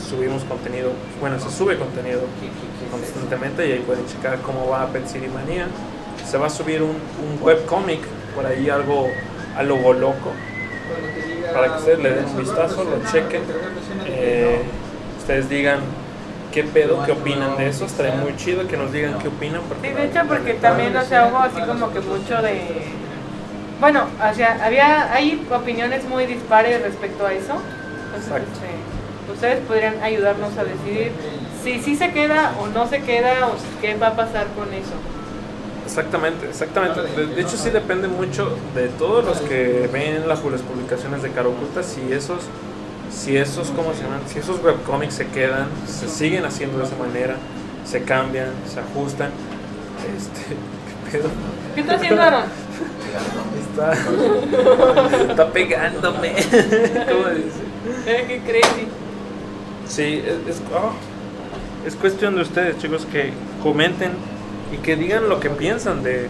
[0.08, 2.20] subimos contenido, bueno, se sube contenido
[2.90, 5.66] constantemente y ahí pueden checar cómo va Pet City Manía.
[6.24, 8.00] Se va a subir un, un webcomic,
[8.34, 9.08] por ahí algo
[9.56, 10.32] a lo loco,
[11.52, 13.42] para que ustedes le den un vistazo, lo chequen,
[14.06, 14.62] eh,
[15.18, 15.80] ustedes digan
[16.52, 17.84] qué pedo, qué opinan de eso.
[17.84, 19.60] Estaría muy chido que nos digan qué opinan.
[19.82, 23.05] Sí, de hecho, porque también, o sea, hubo así como que mucho de.
[23.80, 27.60] Bueno, o sea, había, hay opiniones muy dispares respecto a eso.
[28.06, 31.12] Entonces, este, ustedes podrían ayudarnos a decidir
[31.62, 34.94] si sí se queda o no se queda o qué va a pasar con eso.
[35.84, 37.02] Exactamente, exactamente.
[37.02, 41.82] De, hecho, sí depende mucho de todos los que ven las, publicaciones de Caro Oculta,
[41.82, 42.40] si esos,
[43.10, 44.20] si esos, ¿cómo se llaman?
[44.26, 47.36] Si esos webcomics se quedan, se siguen haciendo de esa manera,
[47.84, 49.30] se cambian, se ajustan.
[50.16, 50.56] Este,
[51.10, 51.28] ¿qué pedo?
[51.74, 52.65] ¿Qué está haciendo Aaron?
[53.70, 53.92] Está,
[55.28, 56.32] está pegándome.
[56.32, 57.66] ¿Cómo dice?
[58.06, 58.88] Eh, ¿Qué crazy?
[59.88, 60.92] Sí, es, oh,
[61.86, 64.12] es cuestión de ustedes, chicos, que comenten
[64.72, 66.28] y que digan lo que piensan de,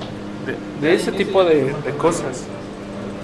[0.80, 2.44] de, ese tipo de, cosas.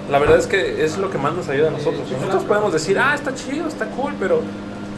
[0.09, 2.09] La verdad es que es lo que más nos ayuda a nosotros.
[2.11, 4.41] Nosotros podemos decir, ah, está chido, está cool, pero,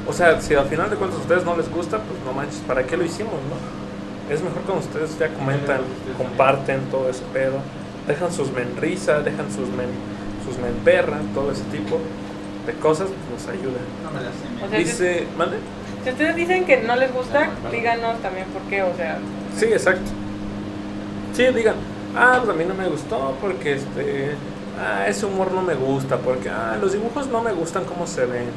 [0.07, 2.61] o sea, si al final de cuentas a ustedes no les gusta, pues no manches,
[2.67, 4.33] ¿para qué lo hicimos, no?
[4.33, 5.81] Es mejor cuando ustedes ya comentan,
[6.17, 7.59] comparten todo ese pedo,
[8.07, 9.89] dejan sus men risa, dejan sus men,
[10.45, 11.99] sus men perra, todo ese tipo
[12.65, 14.77] de cosas, pues nos ayuda.
[14.77, 15.57] Dice, ¿mande?
[16.03, 19.17] Si ustedes dicen que no les gusta, díganos también por qué, o sea.
[19.57, 20.11] Sí, exacto.
[21.33, 21.75] Sí, digan,
[22.15, 24.35] ah, pues a mí no me gustó porque este,
[24.79, 28.25] ah, ese humor no me gusta, porque ah, los dibujos no me gustan como se
[28.25, 28.49] ven.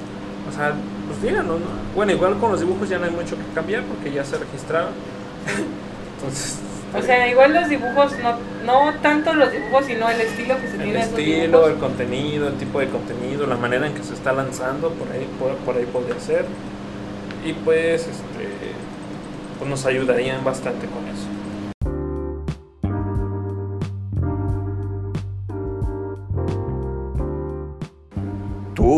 [0.48, 0.74] O sea,
[1.06, 1.66] pues díganos, ¿no?
[1.94, 4.92] Bueno, igual con los dibujos ya no hay mucho que cambiar porque ya se registraron.
[6.16, 6.67] Entonces.
[6.96, 10.77] O sea, igual los dibujos, no, no tanto los dibujos, sino el estilo que se
[10.77, 10.90] el tiene.
[10.90, 14.90] El estilo, el contenido, el tipo de contenido, la manera en que se está lanzando,
[14.90, 16.46] por ahí, por, por ahí podría ser
[17.44, 18.48] y pues, este,
[19.59, 21.27] pues nos ayudarían bastante con eso.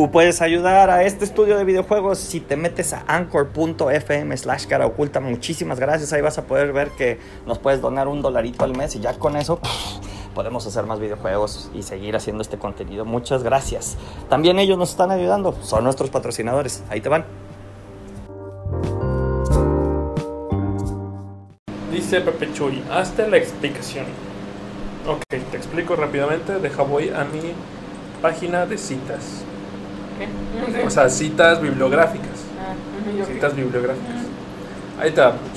[0.08, 5.20] Puedes ayudar a este estudio de videojuegos si te metes a anchor.fm slash cara oculta.
[5.20, 6.12] Muchísimas gracias.
[6.12, 9.14] Ahí vas a poder ver que nos puedes donar un dolarito al mes y ya
[9.14, 9.60] con eso
[10.34, 13.04] podemos hacer más videojuegos y seguir haciendo este contenido.
[13.04, 13.96] Muchas gracias.
[14.28, 15.54] También ellos nos están ayudando.
[15.62, 16.82] Son nuestros patrocinadores.
[16.88, 17.24] Ahí te van.
[21.92, 24.06] Dice Pepe Chuy, hazte la explicación.
[25.06, 26.58] Ok, te explico rápidamente.
[26.58, 27.52] Deja voy a mi
[28.22, 29.44] página de citas.
[30.20, 30.87] ¿Qué?
[30.87, 32.44] O sea, citas bibliográficas.
[32.61, 32.74] Ah,
[33.26, 34.16] citas bibliográficas.
[35.00, 35.48] Ahí está, Pepe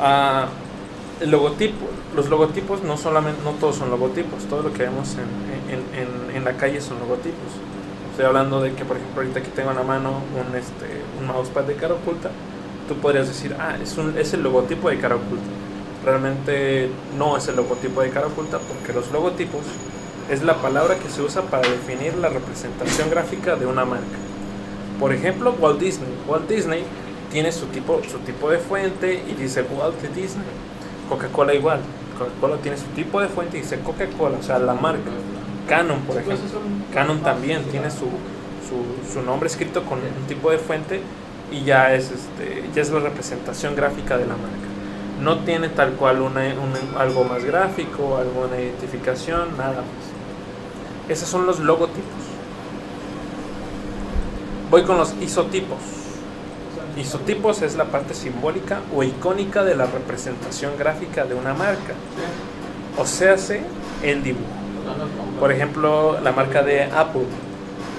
[0.00, 0.46] ah,
[1.20, 1.86] el logotipo.
[2.14, 4.44] Los logotipos no solamente, no todos son logotipos.
[4.44, 7.52] Todo lo que vemos en, en, en, la calle son logotipos.
[8.10, 11.26] Estoy hablando de que, por ejemplo, ahorita aquí tengo en la mano un, este, un
[11.26, 12.30] mousepad de cara oculta
[12.86, 15.44] tú podrías decir, ah, es, un, es el logotipo de cara oculta.
[16.04, 19.62] Realmente no es el logotipo de cara oculta porque los logotipos
[20.30, 24.18] es la palabra que se usa para definir la representación gráfica de una marca.
[24.98, 26.08] Por ejemplo, Walt Disney.
[26.26, 26.84] Walt Disney
[27.30, 30.46] tiene su tipo, su tipo de fuente y dice Walt Disney.
[31.08, 31.80] Coca-Cola igual.
[32.18, 35.10] Coca-Cola tiene su tipo de fuente y dice Coca-Cola, o sea, la marca.
[35.68, 36.60] Canon, por ejemplo.
[36.92, 38.06] Canon también tiene su,
[38.66, 41.00] su, su nombre escrito con un tipo de fuente
[41.50, 44.66] y ya es, este, ya es la representación gráfica de la marca.
[45.22, 46.42] No tiene tal cual una,
[46.98, 50.05] algo más gráfico, alguna identificación, nada más.
[51.08, 52.04] Esos son los logotipos.
[54.70, 55.78] Voy con los isotipos.
[56.96, 61.94] Isotipos es la parte simbólica o icónica de la representación gráfica de una marca.
[62.98, 63.62] O sea, hace
[64.02, 64.46] el dibujo.
[65.38, 67.26] Por ejemplo, la marca de Apple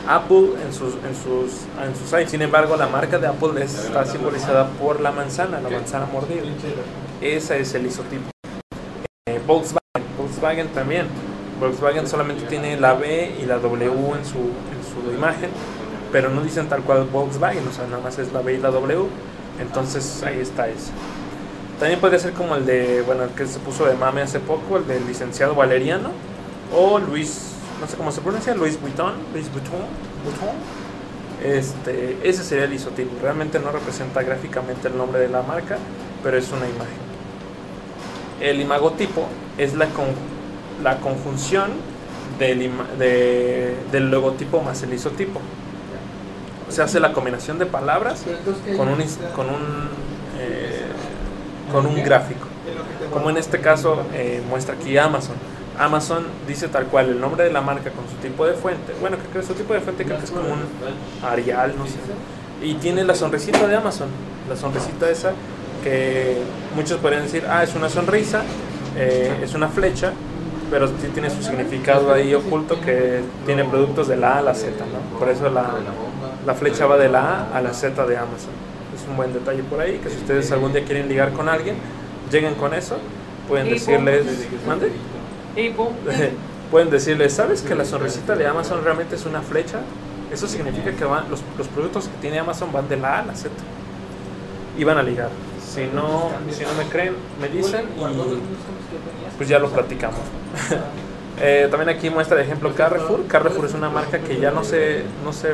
[0.07, 4.69] Apple en sus, en sus, en sus Sin embargo, la marca de Apple está simbolizada
[4.69, 6.43] por la manzana, la manzana mordida.
[7.19, 8.29] Ese es el isotipo.
[9.27, 11.07] Eh, Volkswagen, Volkswagen también.
[11.59, 15.49] Volkswagen solamente tiene la B y la W en su, en su imagen,
[16.11, 18.71] pero no dicen tal cual Volkswagen, o sea, nada más es la B y la
[18.71, 19.05] W.
[19.59, 20.91] Entonces ahí está eso.
[21.79, 24.77] También podría ser como el de, bueno, el que se puso de mame hace poco,
[24.77, 26.09] el del licenciado Valeriano
[26.75, 29.81] o Luis no sé cómo se pronuncia, Luis Vuitton, Luis Vuitton,
[31.43, 33.11] Este, ese sería el isotipo.
[33.21, 35.77] Realmente no representa gráficamente el nombre de la marca,
[36.23, 36.97] pero es una imagen.
[38.41, 40.05] El imagotipo es la, con,
[40.83, 41.71] la conjunción
[42.39, 42.71] del,
[43.91, 45.39] del logotipo más el isotipo.
[46.69, 48.25] Se hace la combinación de palabras
[48.75, 48.97] con un,
[49.35, 49.89] con un,
[50.39, 50.85] eh,
[51.71, 52.47] con un gráfico.
[53.11, 55.35] Como en este caso eh, muestra aquí Amazon
[55.79, 58.93] Amazon dice tal cual el nombre de la marca con su tipo de fuente.
[58.99, 60.59] Bueno, creo que su tipo de fuente creo que es como un
[61.23, 61.93] Arial, no sé.
[62.61, 64.07] Y tiene la sonrisita de Amazon,
[64.49, 65.33] la sonrisita esa
[65.83, 66.41] que
[66.75, 68.41] muchos podrían decir, ah, es una sonrisa,
[68.95, 70.13] eh, es una flecha,
[70.69, 74.53] pero sí tiene su significado ahí oculto que tiene productos de la A a la
[74.53, 75.19] Z, ¿no?
[75.19, 75.73] Por eso la,
[76.45, 78.51] la flecha va de la A a la Z de Amazon.
[78.95, 81.75] Es un buen detalle por ahí, que si ustedes algún día quieren ligar con alguien,
[82.31, 82.97] lleguen con eso,
[83.47, 84.25] pueden decirles.
[84.67, 84.91] ¿mande?
[86.71, 89.79] Pueden decirles, ¿sabes que la sonrisita de Amazon realmente es una flecha?
[90.31, 93.25] Eso significa que van, los, los productos que tiene Amazon van de la A a
[93.25, 93.49] la Z.
[94.77, 95.29] Y van a ligar.
[95.73, 100.19] Si no, si no me creen, me dicen y pues ya lo platicamos.
[101.39, 103.27] Eh, también aquí muestra de ejemplo Carrefour.
[103.27, 105.49] Carrefour es una marca que ya no se, no se,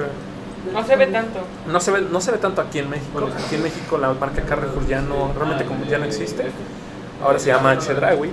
[0.71, 1.39] No se ve tanto.
[1.67, 3.29] no se ve, no se ve tanto aquí en México.
[3.45, 6.45] Aquí en México la marca Carrefour ya no, realmente como ya no existe.
[7.21, 8.29] Ahora se llama Chedraui.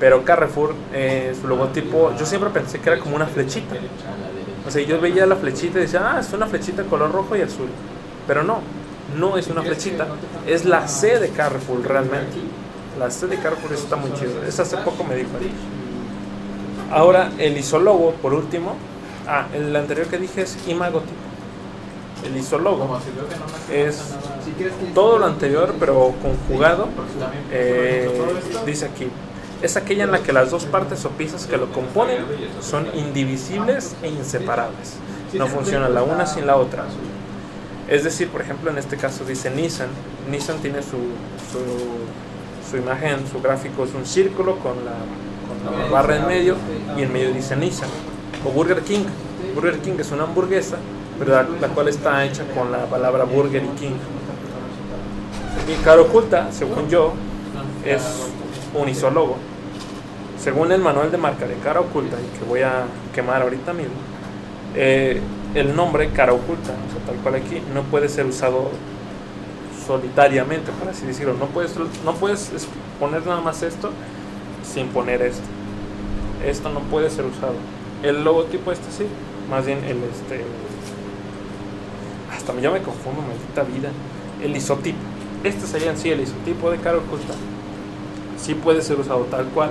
[0.00, 3.76] Pero Carrefour, eh, su logotipo, yo siempre pensé que era como una flechita.
[4.66, 7.42] O sea, yo veía la flechita y decía, ah, es una flechita color rojo y
[7.42, 7.68] azul.
[8.26, 8.60] Pero no,
[9.14, 10.06] no es una flechita.
[10.46, 12.38] Es la C de Carrefour realmente.
[12.98, 14.42] La C de Carrefour está muy chido.
[14.44, 15.48] Eso hace poco me di cuenta.
[16.90, 18.76] Ahora, el isólogo, por último.
[19.28, 21.14] Ah, el anterior que dije es imagotipo.
[22.24, 22.98] El isólogo
[23.72, 24.00] es
[24.94, 26.88] todo lo anterior, pero conjugado.
[27.52, 28.10] eh,
[28.64, 29.08] dice aquí.
[29.62, 32.24] Es aquella en la que las dos partes o piezas que lo componen
[32.60, 34.94] son indivisibles e inseparables.
[35.34, 36.84] No funciona la una sin la otra.
[37.88, 39.88] Es decir, por ejemplo, en este caso dice Nissan.
[40.30, 40.98] Nissan tiene su,
[41.52, 44.94] su, su imagen, su gráfico es un círculo con la,
[45.46, 46.56] con la barra en medio
[46.96, 47.88] y en medio dice Nissan.
[48.44, 49.04] O Burger King.
[49.54, 50.76] Burger King es una hamburguesa,
[51.18, 53.94] pero la, la cual está hecha con la palabra Burger y King.
[55.68, 57.12] Y cara oculta, según yo,
[57.84, 58.02] es
[58.74, 59.36] un isólogo.
[60.38, 63.94] Según el manual de marca de cara oculta, y que voy a quemar ahorita mismo,
[64.74, 65.20] eh,
[65.58, 68.70] el nombre cara oculta, o sea, tal cual aquí, no puede ser usado
[69.86, 71.34] solitariamente, por así decirlo.
[71.34, 72.68] No puedes, no puedes es-
[73.00, 73.90] poner nada más esto
[74.64, 75.42] sin poner esto.
[76.44, 77.54] Esto no puede ser usado.
[78.02, 79.06] El logotipo este sí,
[79.50, 80.44] más bien el este.
[82.34, 83.90] Hasta yo me confundo, maldita vida.
[84.42, 84.98] El isotipo.
[85.44, 87.34] Este sería en sí el isotipo de cara oculta.
[88.38, 89.70] Sí puede ser usado tal cual,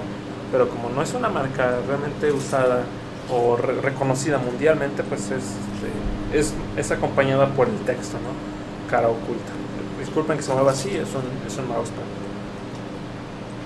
[0.52, 2.84] pero como no es una marca realmente usada
[3.32, 8.90] o re- reconocida mundialmente, pues es, este, es, es acompañada por el texto, ¿no?
[8.90, 9.52] Cara oculta.
[10.00, 12.02] Disculpen que se mueva así, es un, es un mousepad.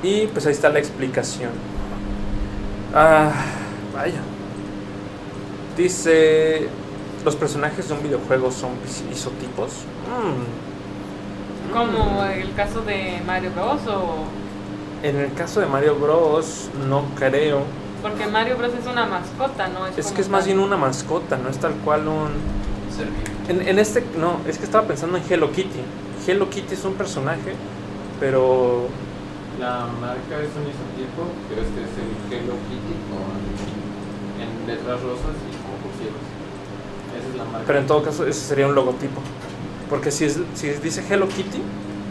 [0.02, 1.52] Y pues ahí está la explicación.
[2.95, 3.32] Ah,
[3.93, 4.19] vaya.
[5.78, 6.67] Dice,
[7.24, 9.72] los personajes de un videojuego son is- isotipos.
[10.08, 11.74] Mm.
[11.74, 13.82] Como el caso de Mario Bros.
[13.88, 14.24] o.
[15.04, 17.62] En el caso de Mario Bros, no creo.
[18.01, 18.71] Porque Mario Bros.
[18.73, 19.85] es una mascota, ¿no?
[19.88, 22.29] Es como que es más bien una mascota, no es tal cual un...
[23.49, 25.79] En, en este, no, es que estaba pensando en Hello Kitty.
[26.27, 27.55] Hello Kitty es un personaje,
[28.19, 28.88] pero
[29.59, 33.39] La marca es un isotipo, pero este es el Hello Kitty con
[34.39, 36.19] en letras rosas y como pusieron.
[37.17, 37.63] Esa es la marca.
[37.67, 39.21] Pero en todo caso, ese sería un logotipo.
[39.89, 41.62] Porque si, es, si dice Hello Kitty,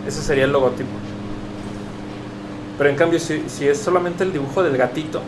[0.07, 0.91] ese sería el logotipo.
[2.77, 5.23] Pero en cambio, si, si es solamente el dibujo del gatito,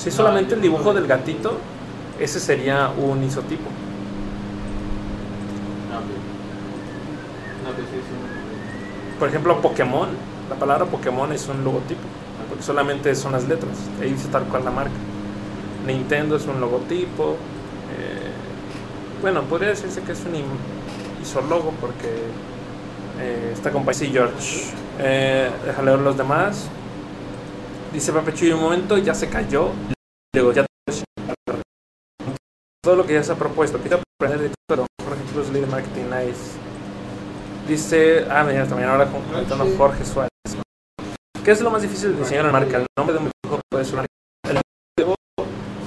[0.00, 1.58] si es solamente el dibujo del gatito,
[2.18, 3.68] ese sería un isotipo.
[7.68, 9.18] Es un.
[9.18, 10.08] Por ejemplo, Pokémon,
[10.48, 12.00] la palabra Pokémon es un logotipo,
[12.48, 14.94] porque solamente son las letras, ahí dice tal cual la marca.
[15.86, 17.36] Nintendo es un logotipo.
[17.98, 18.30] eh,
[19.20, 20.32] bueno, podría decirse que es un
[21.22, 22.08] isólogo porque
[23.20, 24.64] eh, está con sí, George.
[24.98, 26.70] Eh, deja leer los demás.
[27.92, 29.72] Dice Pepe Chuy, un momento ya se cayó.
[30.34, 30.64] Luego ya
[32.82, 33.78] todo lo que ya se ha propuesto.
[33.78, 36.58] Quiero aprender de todo, Jorge Cruz, Leader Marketing Nice.
[37.68, 40.30] Dice, ah, mira, también ahora comentando Jorge Suárez.
[41.44, 42.78] ¿Qué es lo más difícil de diseñar una marca?
[42.78, 44.06] El nombre de un videojuego puede ser una
[44.48, 44.60] el
[44.96, 45.16] videojuego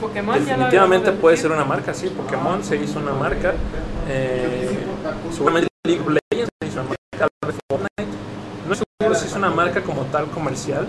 [0.01, 2.09] Pokémon Definitivamente de puede ser una marca, sí.
[2.09, 3.53] Pokémon se hizo una marca.
[4.07, 4.85] Eh,
[5.31, 7.27] seguramente League of Legends se hizo una marca.
[7.69, 8.17] Fortnite.
[8.67, 10.87] No estoy seguro si es una marca como tal comercial,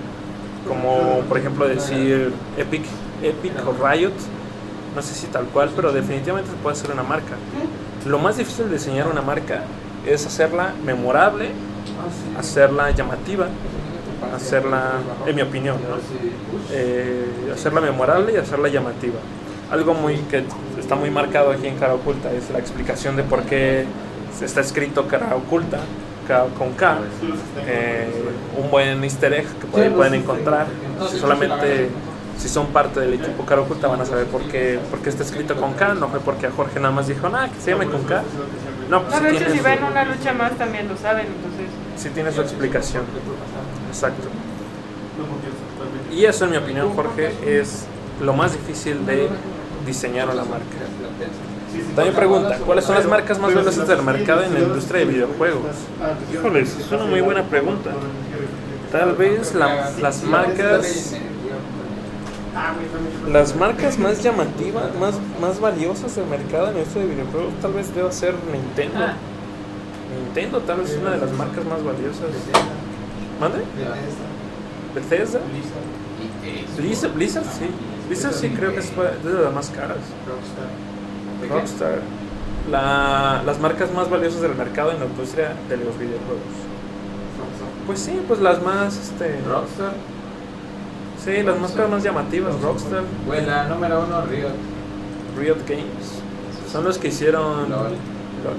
[0.66, 2.85] como por ejemplo decir Epic,
[3.22, 4.12] Epic o Riot.
[4.94, 7.35] No sé si tal cual, pero definitivamente se puede hacer una marca.
[8.06, 9.62] Lo más difícil de diseñar una marca
[10.06, 11.50] es hacerla memorable,
[12.38, 13.48] hacerla llamativa,
[14.35, 14.92] hacerla,
[15.27, 15.96] en mi opinión, ¿no?
[16.71, 19.19] Eh, hacerla memorable y hacerla llamativa.
[19.71, 20.44] Algo muy que
[20.79, 23.87] está muy marcado aquí en Cara Oculta es la explicación de por qué
[24.42, 25.79] está escrito Cara Oculta
[26.27, 26.98] K- con K.
[27.66, 28.08] Eh,
[28.62, 30.66] un buen easter egg que por ahí pueden encontrar.
[31.10, 31.90] Si solamente
[32.38, 35.22] si son parte del equipo Cara Oculta van a saber por qué, por qué está
[35.22, 35.94] escrito con K.
[35.94, 38.22] No fue porque a Jorge nada más dijo, nada, que se llame con K.
[38.90, 40.96] No, pues No, sí de hecho, tiene si su- ven una lucha más también lo
[40.96, 41.66] saben, entonces.
[41.96, 43.04] sí tiene su explicación.
[43.88, 44.29] Exacto.
[46.12, 47.87] Y eso, en mi opinión, Jorge, es
[48.20, 49.29] lo más difícil de
[49.87, 50.64] diseñar una marca.
[51.94, 55.62] También pregunta, ¿cuáles son las marcas más valiosas del mercado en la industria de videojuegos?
[56.33, 57.90] Híjoles, es una muy buena pregunta.
[58.92, 61.14] Tal vez la- las marcas
[63.33, 67.92] las marcas más llamativas, más, más valiosas del mercado en esto de videojuegos tal vez
[67.94, 68.98] deba ser Nintendo.
[70.25, 72.31] Nintendo tal vez es una de las marcas más valiosas.
[73.40, 73.58] ¿Mande?
[74.94, 75.40] Bethesda.
[76.79, 77.66] Blizzard, Blizzard sí.
[78.08, 78.94] Blizzard sí creo que es
[79.25, 79.98] de las más caras.
[81.49, 81.99] Rockstar.
[82.71, 86.55] La- las marcas más valiosas del mercado en la industria de los videojuegos.
[87.87, 89.93] Pues sí, pues las más, este, Rockstar.
[91.23, 94.49] sí, las más, más llamativas, Rockstar, Bueno, la número uno, Riot.
[95.39, 96.23] Riot Games,
[96.71, 97.91] son los que hicieron LOL.
[98.43, 98.57] LOL.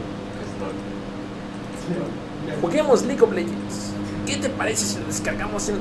[2.61, 3.91] Juguemos League of Legends.
[4.25, 5.75] ¿Qué te parece si lo descargamos en...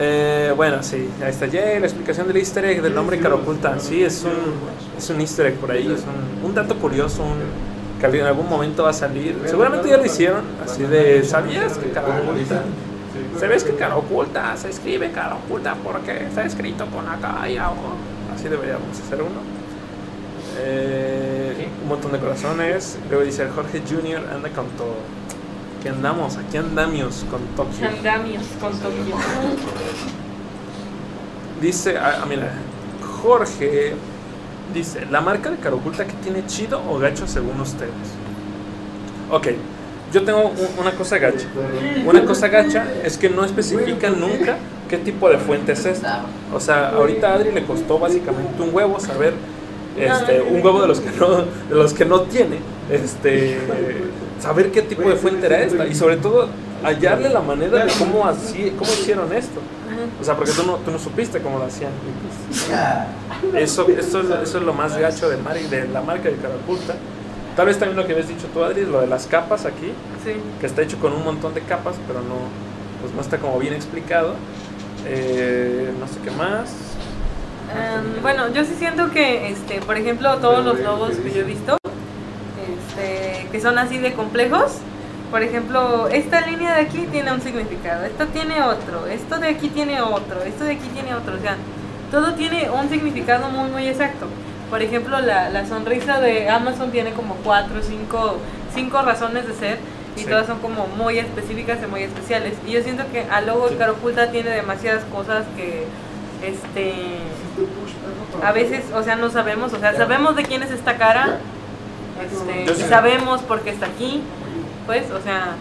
[0.00, 3.78] Eh, bueno, sí, ahí está ya la explicación del easter egg del nombre cara oculta.
[3.80, 4.30] Sí, es un,
[4.96, 7.38] es un easter egg por ahí, es un, un dato curioso, un,
[8.00, 9.36] que en algún momento va a salir.
[9.46, 12.62] Seguramente ya lo hicieron, así de, ¿sabías que cara oculta?
[13.40, 14.56] ¿Sabes que cara oculta?
[14.56, 17.94] Se escribe cara oculta porque está escrito con acá y abajo.
[18.34, 19.40] Así deberíamos hacer uno.
[20.60, 22.98] Eh, un montón de corazones.
[23.08, 24.94] Luego dice Jorge Junior anda con todo.
[25.78, 27.88] Aquí andamos, aquí andamos con Tokio.
[27.88, 29.14] Andamios con Tokio.
[31.60, 32.52] Dice, ah, ah, mira,
[33.22, 33.94] Jorge
[34.74, 37.90] dice, ¿la marca de cara oculta que tiene chido o gacho según ustedes?
[39.30, 39.48] Ok,
[40.12, 41.46] yo tengo un- una cosa gacha.
[42.06, 44.56] Una cosa gacha es que no especifican nunca
[44.88, 46.22] qué tipo de fuente es esta.
[46.54, 49.34] O sea, ahorita a Adri le costó básicamente un huevo saber,
[49.96, 52.58] este, un huevo de los que no, de los que no tiene,
[52.90, 53.58] este,
[54.40, 56.48] saber qué tipo de fuente era esta y sobre todo
[56.82, 59.60] hallarle la manera de cómo así, cómo hicieron esto.
[60.20, 61.90] O sea, porque tú no, tú no supiste cómo lo hacían.
[61.90, 66.28] Y pues, eso, eso, es, eso es lo más gacho de, Mari, de la marca
[66.28, 66.94] de Carapulta.
[67.56, 69.92] Tal vez también lo que habías dicho tú, Adri, lo de las capas aquí,
[70.24, 70.32] Sí.
[70.60, 72.36] que está hecho con un montón de capas, pero no,
[73.00, 74.34] pues no está como bien explicado.
[75.06, 76.70] Eh, no sé qué más.
[77.74, 81.44] Em, bueno, yo sí siento que, este, por ejemplo, todos los logos que yo he
[81.44, 81.76] visto,
[82.98, 84.72] este, que son así de complejos,
[85.30, 89.68] por ejemplo, esta línea de aquí tiene un significado, esta tiene otro, esto de aquí
[89.68, 91.56] tiene otro, esto de aquí tiene otro, o sea,
[92.10, 94.26] todo tiene un significado muy, muy exacto.
[94.70, 98.36] Por ejemplo, la, la sonrisa de Amazon tiene como cuatro, cinco,
[98.74, 99.78] cinco razones de ser
[100.16, 100.26] y Sí.
[100.26, 102.54] todas son como muy específicas y muy especiales.
[102.66, 105.84] Y yo siento que al logo de Cara Oculta tiene demasiadas cosas que,
[106.44, 106.92] este,
[108.44, 111.38] a veces, o sea, no sabemos, o sea, sabemos de quién es esta cara,
[112.22, 112.88] este, sé.
[112.88, 114.22] sabemos por qué está aquí,
[114.86, 115.54] pues, o sea,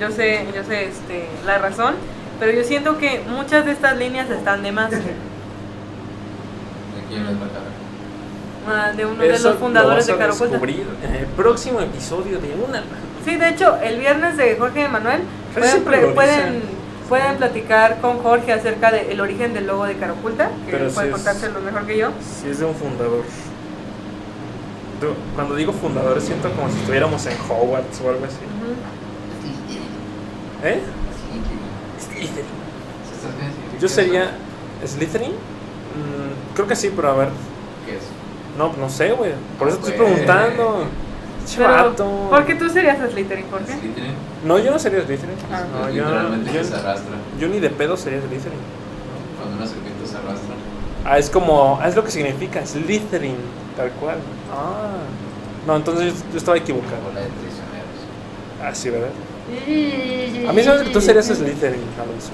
[0.00, 1.94] yo sé, yo sé, este, la razón,
[2.40, 4.90] pero yo siento que muchas de estas líneas están de más.
[4.90, 4.98] ¿De
[7.08, 7.72] quién es la cara?
[8.66, 12.82] Ah, de uno de los fundadores lo de descubrir en el próximo episodio de una.
[13.24, 15.22] Sí, de hecho, el viernes de Jorge Emanuel
[15.54, 16.62] Casi pueden,
[17.08, 21.08] pueden, platicar con Jorge acerca del origen del logo de Cara Oculta, que Pero puede
[21.08, 22.10] es- contárselo mejor que yo.
[22.20, 23.22] Sí, es de un fundador.
[25.02, 28.36] Du- Cuando digo fundador, siento como si estuviéramos en Hogwarts o algo así.
[30.64, 30.80] ¿Eh?
[32.00, 32.46] Slytherin.
[33.80, 34.30] Yo sería.
[34.86, 35.32] ¿Slytherin?
[35.32, 37.28] Mm, creo que sí, pero a ver.
[37.86, 38.02] ¿Qué es?
[38.56, 39.32] No, no sé, güey.
[39.58, 40.08] Por eso estoy Güey.
[40.10, 40.84] preguntando.
[41.46, 42.28] Chato.
[42.30, 43.72] ¿por qué tú serías Slytherin, Jorge?
[43.72, 44.14] Slytherin.
[44.44, 45.34] No, yo no sería Slytherin.
[45.52, 45.64] Ah.
[45.72, 47.16] No, Es yo, literalmente yo, se arrastra.
[47.40, 48.58] yo ni de pedo sería Slytherin.
[49.40, 50.54] Cuando una serpiente se arrastra.
[51.04, 51.80] Ah, es como.
[51.82, 52.64] ah, Es lo que significa.
[52.64, 53.36] Slytherin.
[53.76, 54.16] Tal cual.
[54.52, 55.02] Ah.
[55.66, 57.08] No, entonces yo, yo estaba equivocado.
[57.08, 58.62] De traicioneros.
[58.62, 59.10] Ah, sí, ¿verdad?
[60.48, 62.30] A mí que tú serías Slytherin, Alonso.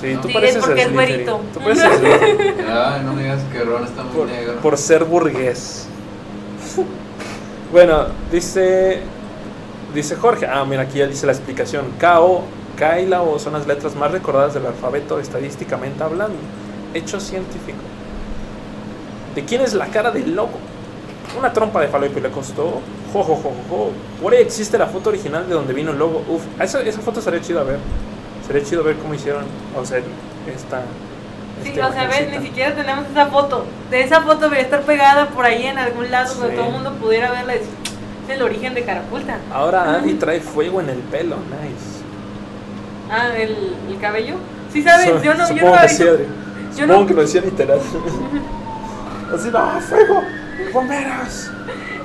[0.00, 0.94] Sí, tú Sí, pareces es porque es Slytherin.
[0.94, 1.40] güerito.
[1.54, 2.54] Tú pareces Slytherin.
[2.70, 4.54] Ay, no me digas que Ron está muy por, negro.
[4.60, 5.86] por ser burgués.
[7.72, 9.00] bueno, dice
[9.94, 10.46] dice Jorge.
[10.46, 11.86] Ah, mira, aquí ya dice la explicación.
[11.98, 12.42] K-O,
[12.76, 16.36] K y la O son las letras más recordadas del alfabeto estadísticamente hablando.
[16.94, 17.78] Hecho científico.
[19.34, 20.58] ¿De quién es la cara del logo?
[21.38, 22.80] Una trompa de falopio le costó.
[23.12, 23.90] Jo, jo, jo, jo, jo.
[24.22, 26.24] Por ahí existe la foto original de donde vino el logo.
[26.28, 27.78] Uf, esa, esa foto sería chido a ver.
[28.46, 29.44] Sería chido ver cómo hicieron.
[29.76, 30.82] O sea, esta.
[31.62, 33.64] Sí, esta o sea, ves, ni siquiera tenemos esa foto.
[33.90, 36.56] De esa foto debería estar pegada por ahí en algún lado donde Sí.
[36.56, 37.54] todo el mundo pudiera verla.
[37.54, 37.62] Es
[38.28, 39.38] el origen de Carapulta.
[39.52, 42.02] Ahora Andy trae fuego en el pelo, nice.
[43.10, 44.34] Ah, el, el cabello.
[44.72, 46.24] Sí, sabes, yo no, yo no había visto- Adri.
[46.76, 47.78] yo Supongo no- que lo decía literal.
[49.32, 50.22] Así, no, fuego,
[50.72, 51.50] bomberos.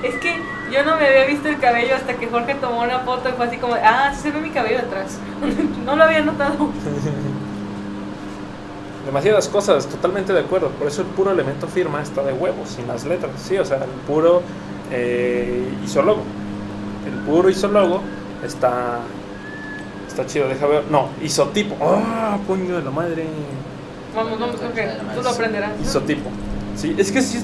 [0.03, 0.41] Es que
[0.71, 3.47] yo no me había visto el cabello hasta que Jorge tomó una foto y fue
[3.47, 5.17] así como, ah, sí se ve mi cabello atrás.
[5.85, 6.55] no lo había notado.
[9.09, 10.69] demasiadas cosas, totalmente de acuerdo.
[10.69, 13.31] Por eso el puro elemento firma está de huevos, sin las letras.
[13.43, 14.41] Sí, o sea, el puro
[14.91, 16.21] eh, isólogo.
[17.05, 18.01] El puro isólogo
[18.43, 18.99] está.
[20.07, 20.83] Está chido, deja ver.
[20.89, 21.75] No, isotipo.
[21.81, 23.25] ¡Ah, puño de la madre!
[24.15, 25.71] Vamos, vamos, ok, tú lo aprenderás.
[25.81, 26.29] Isotipo.
[26.79, 27.43] Sí, es que sí.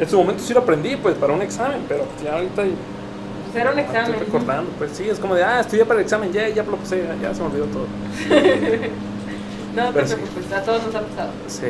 [0.00, 3.70] En su momento sí lo aprendí, pues para un examen, pero ya ahorita Pues era
[3.72, 4.10] un examen.
[4.12, 4.70] estoy recordando.
[4.76, 7.28] Pues sí, es como de, ah, estudié para el examen, ya, ya lo puse, ya,
[7.28, 7.86] ya se me olvidó todo.
[9.76, 10.14] No te Pero sí.
[10.14, 11.28] preocupes, a todos nos ha pasado.
[11.48, 11.66] Sí.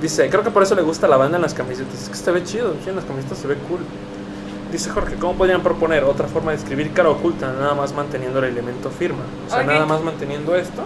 [0.00, 2.02] Dice, creo que por eso le gusta la banda en las camisetas.
[2.04, 3.80] Es que se ve chido, en las camisetas se ve cool.
[4.70, 8.44] Dice Jorge, ¿cómo podrían proponer otra forma de escribir cara oculta, nada más manteniendo el
[8.44, 9.24] elemento firma?
[9.48, 10.82] O sea, nada más manteniendo esto.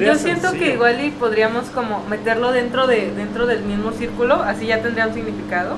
[0.00, 0.64] Yo siento sencillo.
[0.64, 5.06] que igual y podríamos como meterlo dentro de dentro del mismo círculo, así ya tendría
[5.06, 5.76] un significado.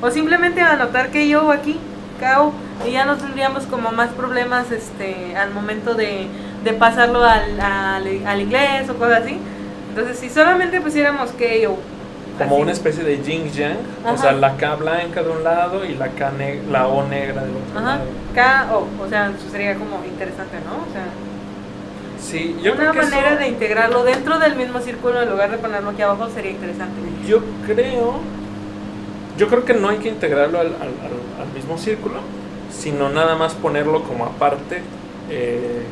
[0.00, 1.78] O simplemente anotar que yo aquí,
[2.20, 2.52] cao,
[2.86, 6.26] y ya no tendríamos como más problemas este al momento de,
[6.64, 9.38] de pasarlo al, al, al inglés o cosas así.
[9.90, 11.76] Entonces, si solamente pusiéramos que yo.
[12.38, 12.62] Como así.
[12.62, 14.16] una especie de yin yang, o Ajá.
[14.16, 16.32] sea, la K blanca de un lado y la K
[16.70, 18.04] la O negra del otro Ajá, lado.
[18.34, 20.88] K, o, o sea, eso sería como interesante, ¿no?
[20.88, 21.04] O sea,
[22.22, 25.50] Sí, yo una creo que manera eso- de integrarlo dentro del mismo círculo en lugar
[25.50, 26.94] de ponerlo aquí abajo sería interesante.
[27.26, 28.20] Yo creo.
[29.36, 32.20] Yo creo que no hay que integrarlo al, al- al- al mismo círculo,
[32.70, 34.82] sino nada más ponerlo como aparte,
[35.30, 35.82] eh,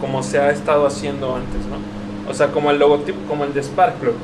[0.00, 2.30] como se ha estado haciendo antes, ¿no?
[2.30, 4.14] O sea, como el logotipo, como el de Sparkplug.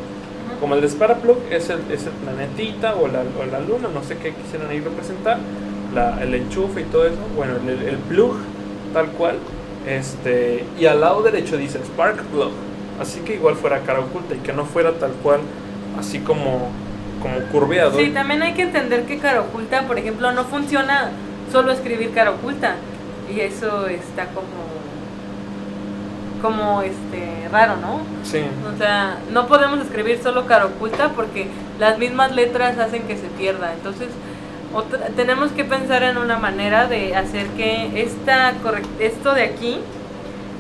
[0.61, 4.03] Como el de Sparkplug es el, es el planetita o la, o la luna, no
[4.03, 5.39] sé qué quisieran ahí representar,
[5.95, 7.17] la- el enchufe y todo eso.
[7.37, 8.37] Bueno, el, el plug,
[8.95, 9.37] tal cual.
[9.89, 12.51] Este, y al lado derecho dice Sparkplug.
[13.01, 15.41] Así que igual fuera cara oculta y que no fuera tal cual,
[15.99, 16.71] así como,
[17.23, 17.99] como curveado.
[17.99, 21.11] Sí, también hay que entender que cara oculta, por ejemplo, no funciona
[21.51, 22.75] solo escribir cara oculta.
[23.35, 24.69] Y eso está como.
[26.43, 28.01] como este raro, ¿no?
[28.25, 28.43] Sí.
[28.75, 31.47] O sea, no podemos escribir solo cara oculta porque
[31.79, 33.73] las mismas letras hacen que se pierda.
[33.73, 34.09] Entonces,
[35.17, 38.53] tenemos que pensar en una manera de hacer que esta
[38.99, 39.79] esto de aquí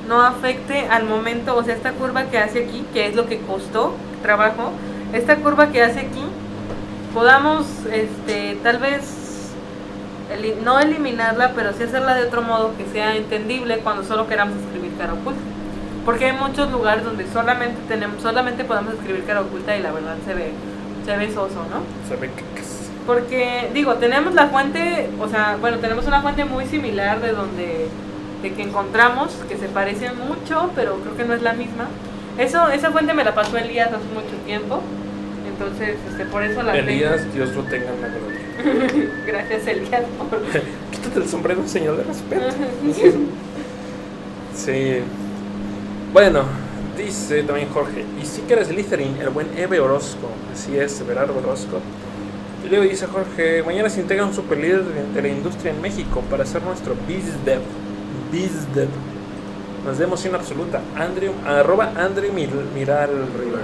[0.08, 3.38] no afecte al momento, o sea, esta curva que hace aquí, que es lo que
[3.40, 4.72] costó trabajo,
[5.12, 6.22] esta curva que hace aquí,
[7.12, 9.52] podamos, este, tal vez,
[10.32, 14.56] eli- no eliminarla, pero sí hacerla de otro modo que sea entendible cuando solo queramos
[14.58, 15.40] escribir cara oculta.
[16.06, 20.16] Porque hay muchos lugares donde solamente tenemos, solamente podemos escribir cara oculta y la verdad
[20.24, 20.52] se ve,
[21.04, 21.82] se ve soso, ¿no?
[22.08, 22.42] Se ve que,
[23.08, 27.86] Porque, digo, tenemos la fuente, o sea, bueno, tenemos una fuente muy similar de donde,
[28.42, 31.88] de que encontramos, que se parece mucho, pero creo que no es la misma.
[32.36, 34.82] Eso, esa fuente me la pasó Elías hace mucho tiempo,
[35.48, 36.86] entonces, este, por eso la tengo.
[36.86, 39.10] Elías, Dios lo tenga en la gloria.
[39.26, 40.42] Gracias, Elías, por...
[40.90, 42.44] Quítate el sombrero, señor de respeto.
[44.54, 44.98] Sí.
[46.12, 46.42] Bueno,
[46.94, 51.80] dice también Jorge, y si quieres Littering, el buen Eve Orozco, así es, Everardo Orozco.
[52.68, 55.80] Y luego dice Jorge, mañana se integra un super líder de, de la industria en
[55.80, 57.60] México para ser nuestro BizDev.
[58.30, 58.88] BizDev.
[59.86, 60.80] Nos da emoción absoluta.
[60.94, 63.58] Andrew, arroba Andrew Mir- Miral Río.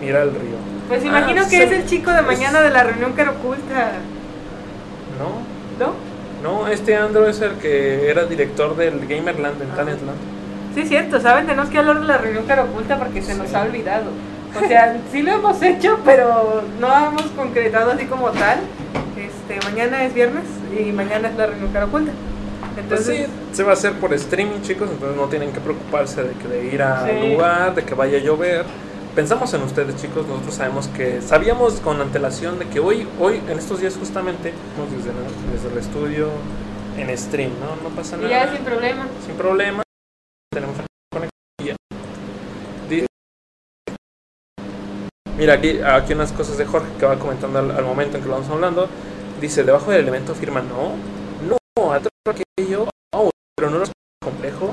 [0.00, 0.56] Miral Río.
[0.88, 3.92] Pues Ah, imagino que es el chico de mañana de la reunión cara oculta,
[5.18, 5.94] No, ¿no?
[6.42, 10.18] no, este Andrew es el que era director del Gamerland en Talentland.
[10.74, 11.46] Sí, cierto, ¿saben?
[11.46, 14.06] Tenemos que hablar de la reunión cara oculta porque se nos ha olvidado.
[14.62, 18.60] O sea, sí lo hemos hecho, pero no hemos concretado así como tal.
[19.16, 20.44] Este, mañana es viernes
[20.78, 22.12] y mañana es la reunión cara oculta.
[22.74, 26.22] Pues Entonces, sí, se va a hacer por streaming, chicos, entonces no tienen que preocuparse
[26.24, 27.28] de, que de ir al Sí.
[27.32, 28.64] lugar, de que vaya a llover.
[29.14, 33.58] Pensamos en ustedes, chicos, nosotros sabemos que sabíamos con antelación de que hoy, hoy en
[33.58, 34.52] estos días justamente,
[34.90, 35.12] desde,
[35.52, 36.28] desde el estudio
[36.96, 37.88] en stream, ¿no?
[37.88, 38.46] No pasa y nada.
[38.46, 39.06] ya sin problema.
[39.24, 39.82] sin problema.
[40.52, 40.74] Tenemos
[41.12, 41.30] conexión.
[41.60, 41.76] y ya.
[42.88, 43.06] Dice-
[45.36, 48.36] Mira, aquí, aquí unas cosas de Jorge que va comentando al, momento en que lo
[48.36, 48.88] vamos hablando.
[49.40, 50.94] Dice, debajo del elemento firma no.
[51.76, 52.88] No, atrás aquello.
[53.12, 53.90] Oh, pero no es
[54.22, 54.72] complejo.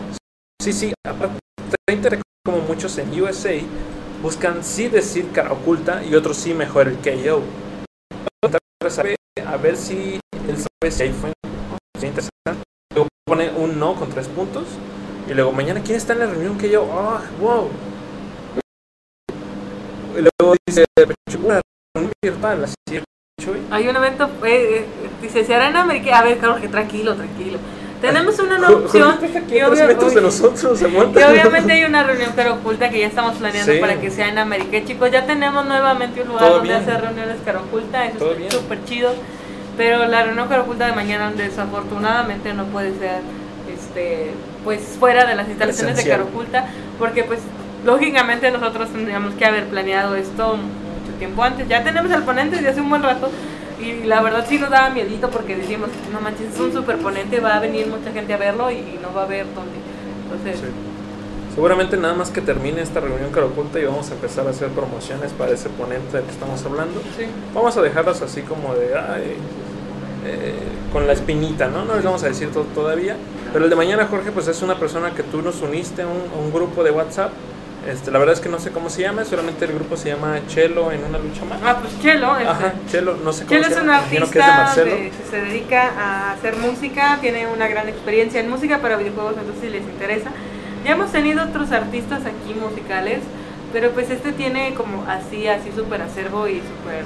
[0.62, 1.40] Sí, sí, aparte,
[1.88, 3.54] 30 como muchos en USA
[4.22, 7.42] buscan sí decir cara oculta y otros sí mejor el KO.
[9.46, 11.32] A ver si él sabe si ahí fue
[11.96, 12.64] interesante.
[12.94, 14.66] Luego pone un no con tres puntos.
[15.28, 16.88] Y luego, mañana, ¿quién está en la reunión que yo?
[16.92, 17.70] ¡Ah, wow!
[20.16, 20.86] Luego dice,
[21.44, 21.62] una
[21.96, 23.04] reunión virtual, así
[23.42, 23.58] Chuy.
[23.72, 24.86] Hay un evento, eh, eh,
[25.22, 26.20] dice, se hará en América.
[26.20, 27.58] A ver, Jorge, tranquilo, tranquilo.
[28.02, 29.16] Tenemos una nueva opción.
[29.22, 33.80] metros de nosotros, obviamente hay una reunión cara oculta que ya estamos planeando Sí.
[33.80, 34.78] para que sea en América.
[34.78, 36.82] Y, Chicos, ya tenemos nuevamente un lugar Todo donde bien.
[36.82, 38.06] hacer reuniones cara oculta.
[38.08, 39.14] Eso es súper chido.
[39.78, 43.22] Pero la reunión cara oculta de mañana desafortunadamente no puede ser
[43.74, 44.32] este
[44.64, 46.68] pues fuera de las instalaciones de cara oculta
[47.00, 47.40] porque pues
[47.86, 51.68] lógicamente nosotros tendríamos que haber planeado esto mucho tiempo antes.
[51.68, 53.30] Ya tenemos el ponente desde hace un buen rato
[53.80, 57.40] y la verdad sí nos daba miedito porque decimos, no manches, es un super ponente,
[57.40, 59.78] va a venir mucha gente a verlo y, no va a haber dónde.
[60.24, 60.60] Entonces...
[60.60, 60.74] Sí.
[61.54, 64.70] Seguramente nada más que termine esta reunión que oculta y vamos a empezar a hacer
[64.70, 67.02] promociones para ese ponente del que estamos hablando.
[67.18, 67.26] Sí.
[67.54, 69.36] Vamos a dejarlas así como de, ay,
[70.26, 70.56] eh,
[70.94, 71.84] con la espinita, ¿no?
[71.84, 73.18] No les vamos a decir todo todavía.
[73.52, 76.22] Pero el de mañana, Jorge, pues es una persona que tú nos uniste a un,
[76.34, 77.32] a un grupo de WhatsApp.
[77.88, 80.40] Este, la verdad es que no sé cómo se llama, solamente el grupo se llama
[80.48, 81.60] Chelo en una lucha más.
[81.66, 82.38] Ah, pues Chelo.
[82.38, 84.00] Este, Ajá, Chelo, no sé cómo Chelo se es un llama.
[84.02, 84.92] que es de artista Marcelo.
[84.92, 89.34] de- que se dedica a hacer música, tiene una gran experiencia en música para videojuegos,
[89.38, 90.30] entonces si les interesa.
[90.86, 93.20] Ya hemos tenido otros artistas aquí musicales,
[93.74, 97.04] pero pues este tiene como así, así súper acervo y súper...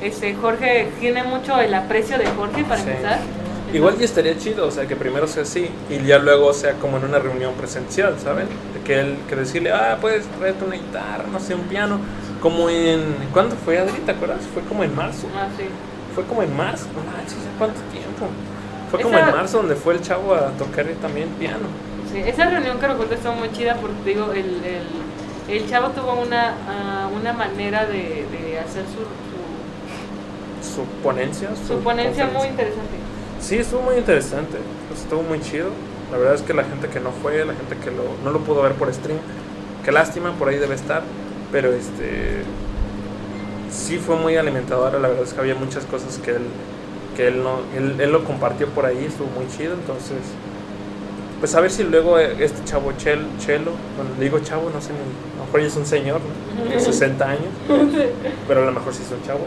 [0.00, 2.88] Este, Jorge, tiene mucho el aprecio de Jorge para Sí.
[2.90, 3.18] empezar.
[3.74, 6.96] Igual y estaría chido, o sea, que primero sea así y ya luego sea como
[6.98, 8.46] en una reunión presencial, ¿saben?
[8.84, 11.98] Que él, que decirle, ah, puedes traerte una guitarra, no sé, un piano.
[12.40, 13.02] Como en.
[13.32, 13.98] ¿Cuándo fue, Adri?
[14.06, 14.40] ¿Te acuerdas?
[14.52, 15.26] Fue como en marzo.
[15.34, 15.64] Ah, sí.
[16.14, 16.86] Fue como en marzo.
[16.94, 18.26] No manches, ¿hace cuánto tiempo?
[18.90, 21.66] Fue como Esa- en marzo donde fue el chavo a tocar también piano.
[22.12, 26.14] Sí, esa reunión que recuerdo estuvo muy chida porque digo, el, el, el chavo tuvo
[26.22, 29.02] una, ah, una manera de, de hacer su,
[30.62, 31.48] su, Su ponencia.
[31.66, 32.98] su ponencia muy interesante.
[33.40, 34.56] Sí, estuvo muy interesante.
[34.94, 35.68] estuvo muy chido.
[36.10, 38.40] La verdad es que la gente que no fue, la gente que lo, no lo
[38.44, 39.18] pudo ver por stream,
[39.84, 41.02] qué lástima, por ahí debe estar.
[41.52, 42.42] Pero este.
[43.70, 44.98] Sí fue muy alimentadora.
[44.98, 46.42] La verdad es que había muchas cosas que él,
[47.16, 49.04] que él, no, él, él lo compartió por ahí.
[49.06, 49.74] Estuvo muy chido.
[49.74, 50.18] Entonces,
[51.40, 54.90] pues a ver si luego eh, este chavo Chel, Chelo, cuando digo chavo, no sé,
[54.92, 56.70] ni- a lo mejor ya es un señor, ¿no?
[56.70, 57.50] De 60 años
[58.48, 59.40] pero a lo mejor sí es un chavo.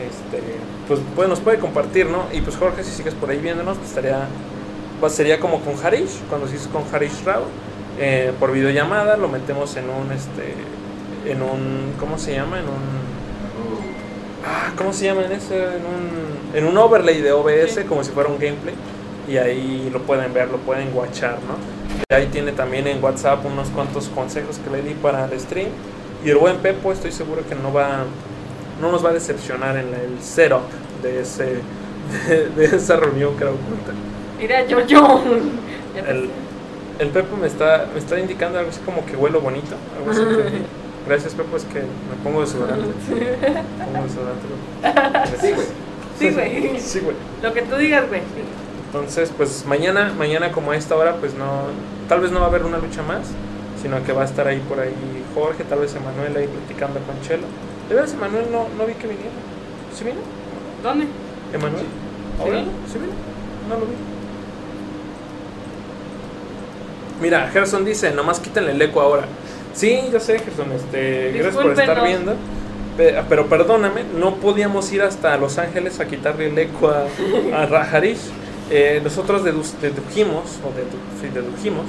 [0.00, 0.42] Este,
[0.86, 2.24] pues, pues nos puede compartir, ¿no?
[2.32, 4.28] Y pues Jorge, si sigues por ahí viéndonos, pues estaría,
[5.00, 7.42] pues, sería como con Harish, cuando se hizo con Harish Rao,
[7.98, 10.54] eh, por videollamada, lo metemos en un, este,
[11.30, 12.58] en un, ¿cómo se llama?
[12.60, 12.98] En un,
[14.46, 15.56] ah, ¿cómo se llama en ese?
[15.56, 17.80] En un, en un overlay de OBS, Sí.
[17.88, 18.74] como si fuera un gameplay,
[19.28, 21.56] y ahí lo pueden ver, lo pueden watchar, ¿no?
[22.08, 25.68] Y ahí tiene también en WhatsApp unos cuantos consejos que le di para el stream.
[26.24, 28.04] Y el buen Pepo estoy seguro que no va
[28.80, 30.62] no nos va a decepcionar en el setup
[31.02, 31.60] de ese
[32.28, 33.92] de, de esa reunión que era oculta.
[34.38, 35.22] Mira, yo, yo.
[36.08, 36.30] El,
[37.00, 39.74] el Pepo me está, me está indicando algo así como que huelo bonito.
[39.98, 40.62] Algo así que-
[41.08, 42.86] gracias Pepo, es que me pongo desodorante.
[43.10, 45.28] Me pongo desodorante.
[45.40, 45.66] Sí, güey.
[46.18, 46.80] Sí, güey.
[46.80, 47.16] Sí, güey.
[47.42, 48.20] Lo que tú digas, güey.
[48.86, 51.62] Entonces, pues mañana, mañana como a esta hora, pues no,
[52.08, 53.28] tal vez no va a haber una lucha más,
[53.82, 54.94] sino que va a estar ahí por ahí
[55.34, 57.44] Jorge, tal vez Emanuel ahí platicando con Chelo.
[57.88, 59.30] De veras, Emanuel no, no vi que viniera.
[59.96, 60.18] ¿Sí vino?
[60.82, 61.06] ¿Dónde?
[61.52, 61.82] ¿Emanuel?
[61.82, 61.86] Sí.
[62.40, 62.58] ¿Ahora?
[62.92, 63.12] ¿Sí vino?
[63.68, 63.94] No lo vi.
[67.20, 69.24] Mira, Gerson dice, nomás quítenle el eco ahora.
[69.74, 72.34] Sí, yo sé, Gerson, este, gracias por estar viendo.
[72.96, 77.06] Pe- Pero perdóname, no podíamos ir hasta Los Ángeles a quitarle el eco a,
[77.62, 78.18] a Rajarish.
[78.70, 81.86] Eh, nosotros dedu- dedujimos, o dedu- sí, dedujimos,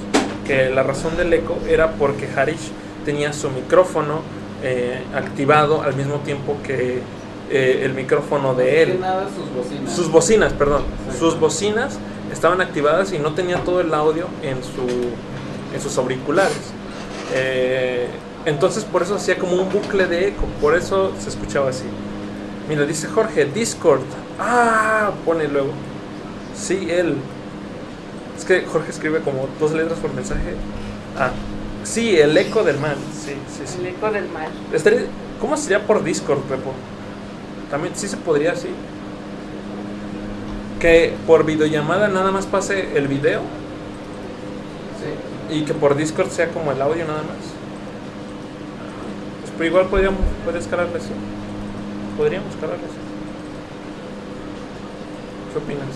[0.48, 2.72] que la razón del eco era porque Harish
[3.06, 4.22] tenía su micrófono
[4.64, 7.02] eh, activado al mismo tiempo que
[7.50, 9.00] eh, el micrófono de él.
[9.00, 9.96] nada sus bocinas.
[9.96, 10.84] Sus bocinas, perdón.
[11.18, 11.98] Sus bocinas
[12.32, 15.10] estaban activadas y no tenía todo el audio en, su,
[15.74, 16.72] en sus auriculares.
[17.34, 18.08] Eh,
[18.46, 21.86] entonces por eso hacía como un bucle de eco, por eso se escuchaba así.
[22.68, 24.02] Mira, dice Jorge, Discord.
[24.40, 25.72] Ah, pone luego.
[26.56, 27.16] Sí, él.
[28.38, 30.54] Es que Jorge escribe como dos letras por mensaje.
[31.18, 31.32] Ah,
[31.84, 32.96] sí, el eco del mal.
[33.14, 33.78] Sí, sí, sí.
[33.82, 34.50] El eco del mal.
[34.74, 35.06] Estaría-
[35.40, 36.74] ¿Cómo sería por Discord, Pepo?
[37.72, 38.68] También sí se podría así.
[40.80, 43.42] Que por videollamada nada más pase el video
[45.50, 45.56] Sí.
[45.56, 47.38] y que por Discord sea como el audio nada más.
[49.42, 51.10] Pues pero igual podríamos, podrías escalarle eso.
[52.18, 52.96] Podríamos escalarle eso.
[55.54, 55.96] ¿Qué opinas?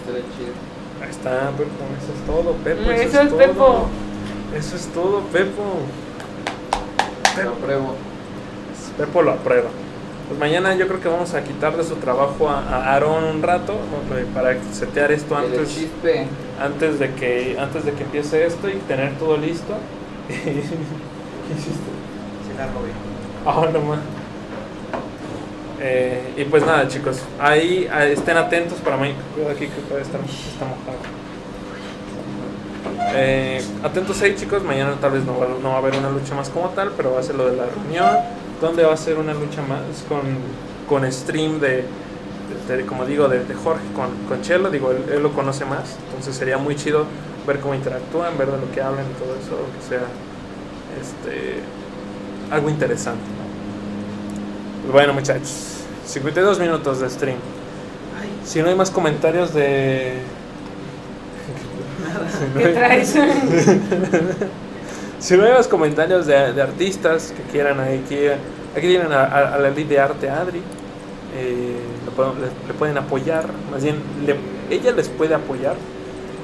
[0.00, 0.67] Estaría chido.
[1.02, 2.90] Ahí está, Pepo, eso es todo, Pepo.
[2.90, 3.38] Eso es todo.
[3.38, 3.86] Pepo.
[4.56, 5.62] Eso es todo, Pepo.
[7.42, 7.94] Lo apruebo.
[8.96, 9.68] Pepo lo aprueba.
[10.26, 13.42] Pues mañana yo creo que vamos a quitar de su trabajo a, a Aaron un
[13.42, 13.74] rato.
[13.74, 15.86] Eh, para setear esto antes,
[16.60, 19.74] antes de que antes de que empiece esto y tener todo listo.
[20.28, 21.88] ¿Qué hiciste?
[22.46, 22.90] Se la robé.
[23.46, 24.00] Ah, no más.
[25.80, 29.18] Eh, y pues nada, chicos, ahí ah, estén atentos para mañana.
[29.34, 30.98] Cuidado aquí que puede estar está mojado.
[33.14, 34.62] Eh, atentos ahí, chicos.
[34.62, 37.12] Mañana tal vez no va, no va a haber una lucha más como tal, pero
[37.12, 38.16] va a ser lo de la reunión,
[38.60, 40.20] donde va a ser una lucha más con,
[40.88, 41.84] con stream de,
[42.86, 44.70] como digo, de, Jorge con, con Chelo.
[44.70, 47.06] Digo, él, él lo conoce más, entonces sería muy chido
[47.46, 50.02] ver cómo interactúan, ver de lo que hablan y todo eso, que sea
[51.00, 51.60] este,
[52.52, 53.37] algo interesante.
[54.88, 54.92] ¿No?
[54.92, 57.38] Bueno, muchachos, 52 minutos de stream.
[58.44, 60.14] Si no hay más comentarios de.
[62.38, 63.08] Si no ¿Qué traes?
[65.18, 68.32] si no hay más comentarios de, de artistas que quieran ahí, que
[68.76, 70.62] aquí tienen a, a- a la lead de arte Adri,
[71.36, 71.76] eh,
[72.14, 74.36] pueden- le, le pueden apoyar, más bien le-
[74.74, 75.74] ella les puede apoyar.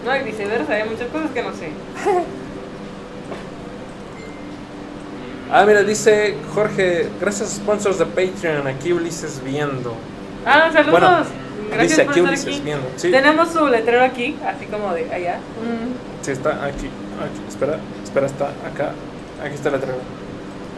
[0.05, 1.69] No, y viceversa, hay muchas cosas que no sé.
[5.51, 9.95] Ah, mira, dice Jorge, gracias sponsors de Patreon, aquí Ulises viendo.
[10.47, 10.91] Ah, saludos.
[10.91, 11.09] Bueno,
[11.71, 12.61] Gracias dice por aquí estar Ulises aquí.
[12.65, 12.87] viendo.
[12.97, 15.39] Sí, Tenemos su letrero aquí, así como de allá.
[16.23, 17.41] sí, está aquí, aquí.
[17.49, 18.93] Espera, espera, está acá.
[19.45, 19.99] Aquí está el letrero.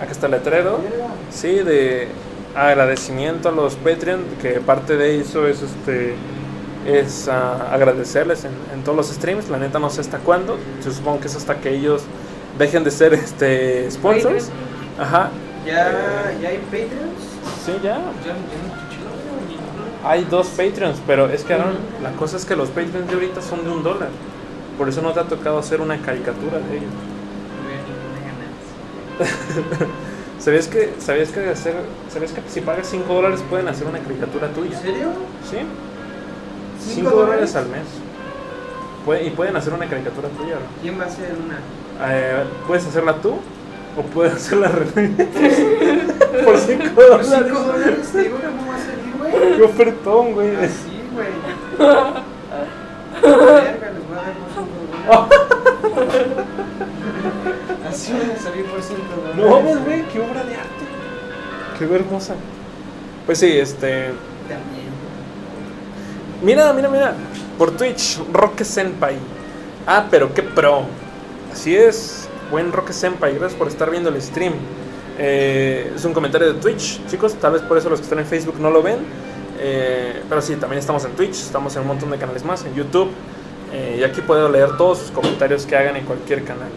[0.00, 0.80] Acá está el letrero.
[1.30, 2.08] Sí, de
[2.54, 6.14] agradecimiento a los Patreon, que parte de eso es este
[6.86, 9.48] es ah, agradecerles en, en todos los streams.
[9.48, 10.58] La neta no sé hasta cuándo.
[10.84, 12.02] Yo supongo que es hasta que ellos
[12.58, 14.50] dejen de ser este sponsors.
[14.98, 15.30] Ajá.
[15.66, 17.20] ¿Ya, ¿Ya hay Patreons?
[17.64, 17.90] Sí, ya.
[17.90, 22.68] Ya, ya no Hay dos Patreons, pero es que Aaron, la cosa es que los
[22.68, 24.08] Patreons de ahorita son de un dólar.
[24.78, 26.90] Por eso no te ha tocado hacer una caricatura de ellos.
[30.38, 31.74] ¿Sabías que, sabías que, hacer,
[32.12, 34.76] ¿Sabías que si pagas 5 dólares pueden hacer una caricatura tuya?
[34.76, 35.08] ¿En serio?
[35.50, 35.56] ¿Sí?
[36.94, 37.82] ¿Cinco 5 dólares al mes.
[39.04, 40.56] Puede- y pueden hacer una caricatura tuya.
[40.82, 41.58] ¿Quién va a hacer una?
[42.02, 43.36] Eh, puedes hacerla tú
[43.96, 45.24] o puedes hacerla René.
[46.44, 47.44] Por 5 Por dólares.
[47.46, 49.56] 5 dólares, digo no va a salir, güey.
[49.56, 50.56] Qué ofertón, güey.
[50.56, 51.28] Así, güey.
[53.22, 54.66] Verga, les voy a dar por 5
[55.94, 56.26] dólares.
[57.88, 59.36] Así van a salir por 5 dólares.
[59.36, 60.84] No mames, güey, qué obra de arte.
[61.78, 62.34] Qué hermosa.
[63.24, 64.12] Pues sí, este.
[64.48, 64.86] También.
[66.42, 67.14] Mira, mira, mira.
[67.56, 69.16] Por Twitch, Roque Senpai.
[69.86, 70.84] Ah, pero qué pro.
[71.56, 73.32] Así es, buen Roque Senpai.
[73.32, 74.52] Gracias por estar viendo el stream.
[75.18, 77.32] Eh, es un comentario de Twitch, chicos.
[77.36, 78.98] Tal vez por eso los que están en Facebook no lo ven.
[79.58, 81.36] Eh, pero sí, también estamos en Twitch.
[81.36, 83.08] Estamos en un montón de canales más, en YouTube.
[83.72, 86.68] Eh, y aquí puedo leer todos sus comentarios que hagan en cualquier canal.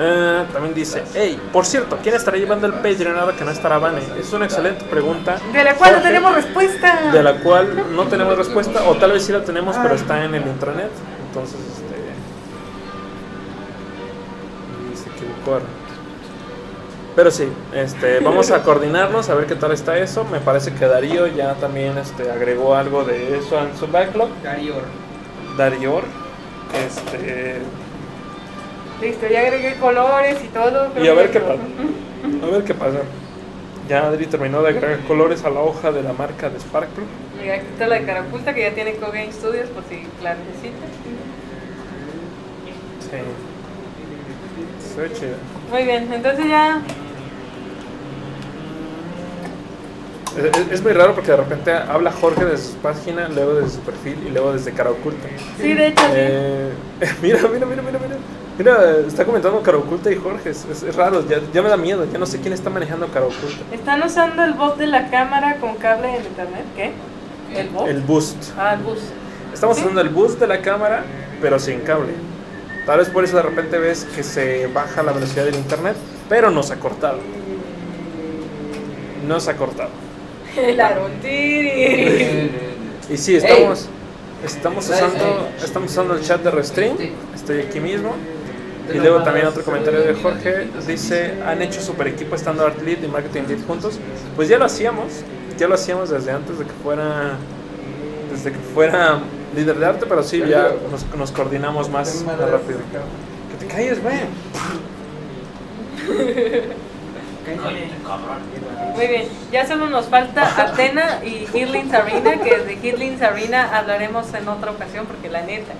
[0.00, 3.78] Eh, también dice, hey, por cierto, ¿quién estará llevando el Patreon ahora que no estará
[3.78, 4.02] Vane?
[4.20, 5.38] Es una excelente pregunta.
[5.50, 7.10] De la cual no tenemos respuesta.
[7.10, 10.34] de la cual no tenemos respuesta, o tal vez sí la tenemos, pero está en
[10.34, 10.90] el intranet.
[11.28, 11.85] Entonces,
[15.46, 15.86] y.
[17.14, 20.24] Pero sí, este, vamos a coordinarnos a ver qué tal está eso.
[20.24, 24.28] Me parece que Darío ya también este, agregó algo de eso en su backlog.
[24.42, 24.82] Darior.
[25.56, 26.02] Darior,
[26.86, 27.62] este,
[29.00, 30.90] Listo, ya agregué colores y todo.
[31.02, 31.62] y a ver qué pasa.
[32.42, 32.98] A ver qué pasa.
[33.88, 37.04] Ya Adri terminó de agregar colores a la hoja de la marca de Sparkle.
[37.40, 40.34] Mira, aquí está la de cara oculta que ya tiene Cogame Studios por si la
[40.34, 40.90] necesitas.
[43.00, 43.18] Sí.
[44.96, 45.36] Se ve chido.
[45.70, 46.80] Muy bien, entonces ya.
[50.70, 54.18] Es, muy raro porque de repente habla Jorge desde su página, luego desde su perfil
[54.26, 55.28] y luego desde cara oculta.
[55.60, 56.12] Sí, de hecho, sí.
[56.14, 56.72] Eh,
[57.22, 58.16] mira, mira, mira, mira, mira.
[58.58, 60.48] Mira, está comentando cara oculta y Jorge.
[60.50, 62.06] Es, raro, ya, ya me da miedo.
[62.10, 63.64] Ya no sé quién está manejando cara oculta.
[63.72, 66.64] Están usando el bot de la cámara con cable en internet.
[66.74, 66.92] ¿Qué?
[67.54, 67.86] ¿El bot?
[67.86, 68.52] El boost.
[68.58, 69.00] Ah, el bus.
[69.52, 69.82] Estamos ¿Sí?
[69.82, 71.04] usando el boost de la cámara,
[71.42, 72.14] pero sin cable.
[72.86, 75.96] Tal vez por eso de repente ves que se baja la velocidad del internet,
[76.28, 77.18] pero no se ha cortado.
[79.26, 79.90] No se ha cortado.
[80.56, 82.50] El.
[83.10, 83.88] Y sí, estamos,
[84.44, 86.96] estamos, usando, estamos usando el chat de Restream.
[87.34, 88.14] Estoy aquí mismo.
[88.92, 90.68] Y luego también otro comentario de Jorge.
[90.86, 93.98] Dice, ¿han hecho super equipo estando Art Lead y Marketing Lead juntos?
[94.36, 95.06] Pues ya lo hacíamos.
[95.58, 97.36] Ya lo hacíamos desde antes de que fuera
[98.30, 99.20] desde que fuera
[99.56, 102.78] líder de arte, pero sí, ya nos, nos coordinamos más, más rápido.
[103.50, 104.16] Que te calles, güey.
[108.94, 114.32] Muy bien, ya solo nos falta Atena y Healings Arena, que de Healings Arena hablaremos
[114.34, 115.72] en otra ocasión, porque la neta,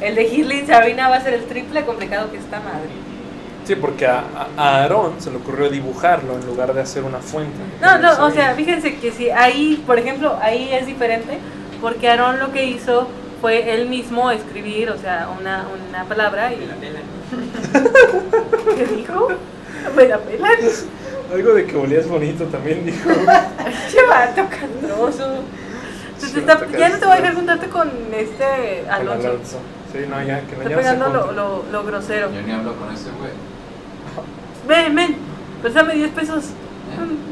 [0.00, 2.90] el de Healings Arena va a ser el triple complicado que está madre.
[3.64, 7.18] Sí, porque a, a- a Aarón se le ocurrió dibujarlo en lugar de hacer una
[7.20, 7.56] fuente.
[7.80, 11.38] No, no, o sea, fíjense que si ahí, por ejemplo, ahí es diferente,
[11.80, 13.08] porque Aarón lo que hizo
[13.44, 16.56] fue él mismo escribir, o sea, una, una palabra y...
[18.74, 19.28] ¿Qué dijo?
[19.94, 20.50] Me la pelan.
[21.30, 23.06] Algo de que olías bonito también dijo.
[23.10, 23.20] Te
[26.40, 29.58] está- está ya no te voy a dejar juntarte con este Con Alonso.
[29.92, 32.32] Sí, no, ya, que no Está pegando lo, lo, lo grosero.
[32.32, 33.32] Yo ni hablo con ese güey.
[34.66, 35.16] Ven, ven,
[35.60, 36.44] préstame 10 pesos.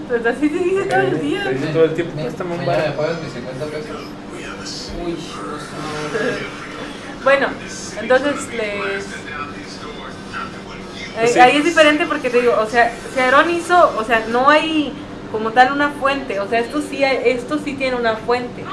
[0.08, 1.44] Pues así se dice todos los Eh, días.
[1.44, 2.94] te dice todo el tiempo, préstame un me bar.
[2.96, 3.96] pagas mis 50 pesos.
[5.04, 5.16] Uy.
[7.24, 7.48] Bueno,
[8.00, 8.74] entonces les...
[8.78, 9.06] Pues
[11.20, 11.38] Eh, sí.
[11.40, 14.92] Ahí es diferente porque te digo, o sea, si Aarón hizo, o sea, no hay
[15.30, 18.64] como tal una fuente, o sea, esto sí, hay- esto sí tiene una fuente.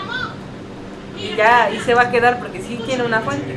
[1.17, 3.55] Y ya ahí se va a quedar porque sí tiene una fuente.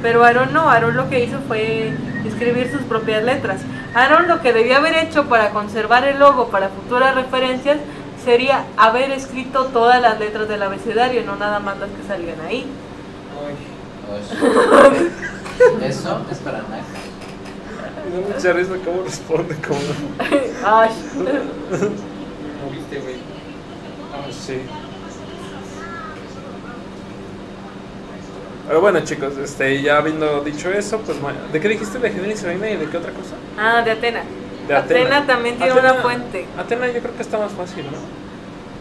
[0.00, 1.90] Pero Aarón no, Aarón lo que hizo fue
[2.24, 3.62] escribir sus propias letras.
[3.94, 7.78] Aarón lo que debía haber hecho para conservar el logo para futuras referencias
[8.28, 12.66] sería haber escrito todas las letras del abecedario, no nada más las que salían ahí.
[15.82, 16.82] Eso es para Mac.
[18.10, 19.80] Me da mucha risa cómo responde como...
[20.62, 20.90] Ay.
[22.62, 23.16] Moviste, güey.
[24.12, 24.60] Ah, sí.
[28.66, 31.16] Pero bueno chicos, este, ya habiendo dicho eso, pues
[31.50, 31.98] ¿de qué dijiste?
[31.98, 33.36] ¿De Generis Reina y de qué otra cosa?
[33.58, 34.20] Ah, de Atena.
[34.68, 35.26] De Atena.
[35.26, 36.46] también tiene Atena- una fuente.
[36.58, 38.17] Atena yo creo que está más fácil, ¿no?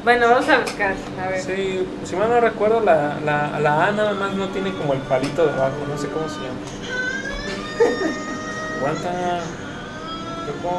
[0.08, 0.96] Bueno, vamos a buscar.
[1.22, 1.42] A ver.
[1.42, 5.00] Sí, si mal no recuerdo, la, la, la A nada más no tiene como el
[5.00, 6.62] palito de abajo, no sé cómo se llama.
[8.78, 9.12] Aguanta.
[10.46, 10.72] Pepo.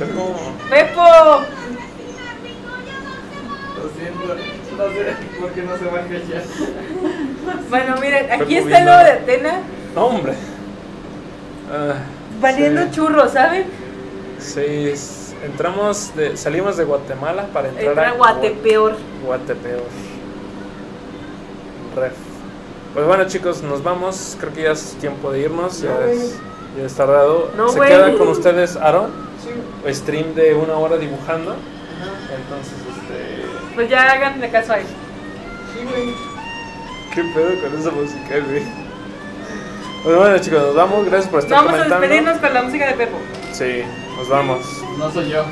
[0.00, 0.54] Pepo.
[0.68, 1.04] ¡Pepo!
[3.76, 4.34] Lo siento,
[4.76, 6.42] no sé por qué no se baja ya.
[7.70, 9.60] Bueno, miren, aquí Pepo está el logo de Atena
[9.94, 10.32] No, hombre.
[11.72, 11.94] Ah,
[12.40, 12.90] valiendo sí.
[12.90, 13.66] churros, ¿saben?
[14.40, 18.96] Sí, es- entramos de, salimos de Guatemala para entrar Entra a Guatepeor.
[19.24, 19.82] Guatepeor.
[21.96, 22.12] Ref.
[22.94, 24.36] Pues bueno chicos, nos vamos.
[24.40, 25.80] Creo que ya es tiempo de irnos.
[25.80, 26.38] Ya, es,
[26.78, 27.50] ya es tardado.
[27.56, 27.88] No, Se güey.
[27.90, 29.10] queda con ustedes Aaron.
[29.88, 31.54] Stream de una hora dibujando.
[32.36, 33.74] Entonces, este.
[33.74, 34.86] Pues ya háganle caso a él.
[37.14, 38.62] ¿Qué pedo con esa música, güey?
[40.04, 41.06] Pues bueno chicos, nos vamos.
[41.06, 42.00] Gracias por estar Vamos a comentando.
[42.00, 43.16] despedirnos con la música de Pepo.
[43.52, 43.82] Sí,
[44.18, 44.82] nos vamos.
[44.98, 45.44] No soy yo.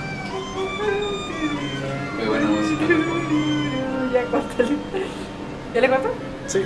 [2.17, 2.85] Muy buena música.
[4.13, 4.77] Ya córtale.
[5.75, 6.09] ¿Ya le corto?
[6.47, 6.63] Sí.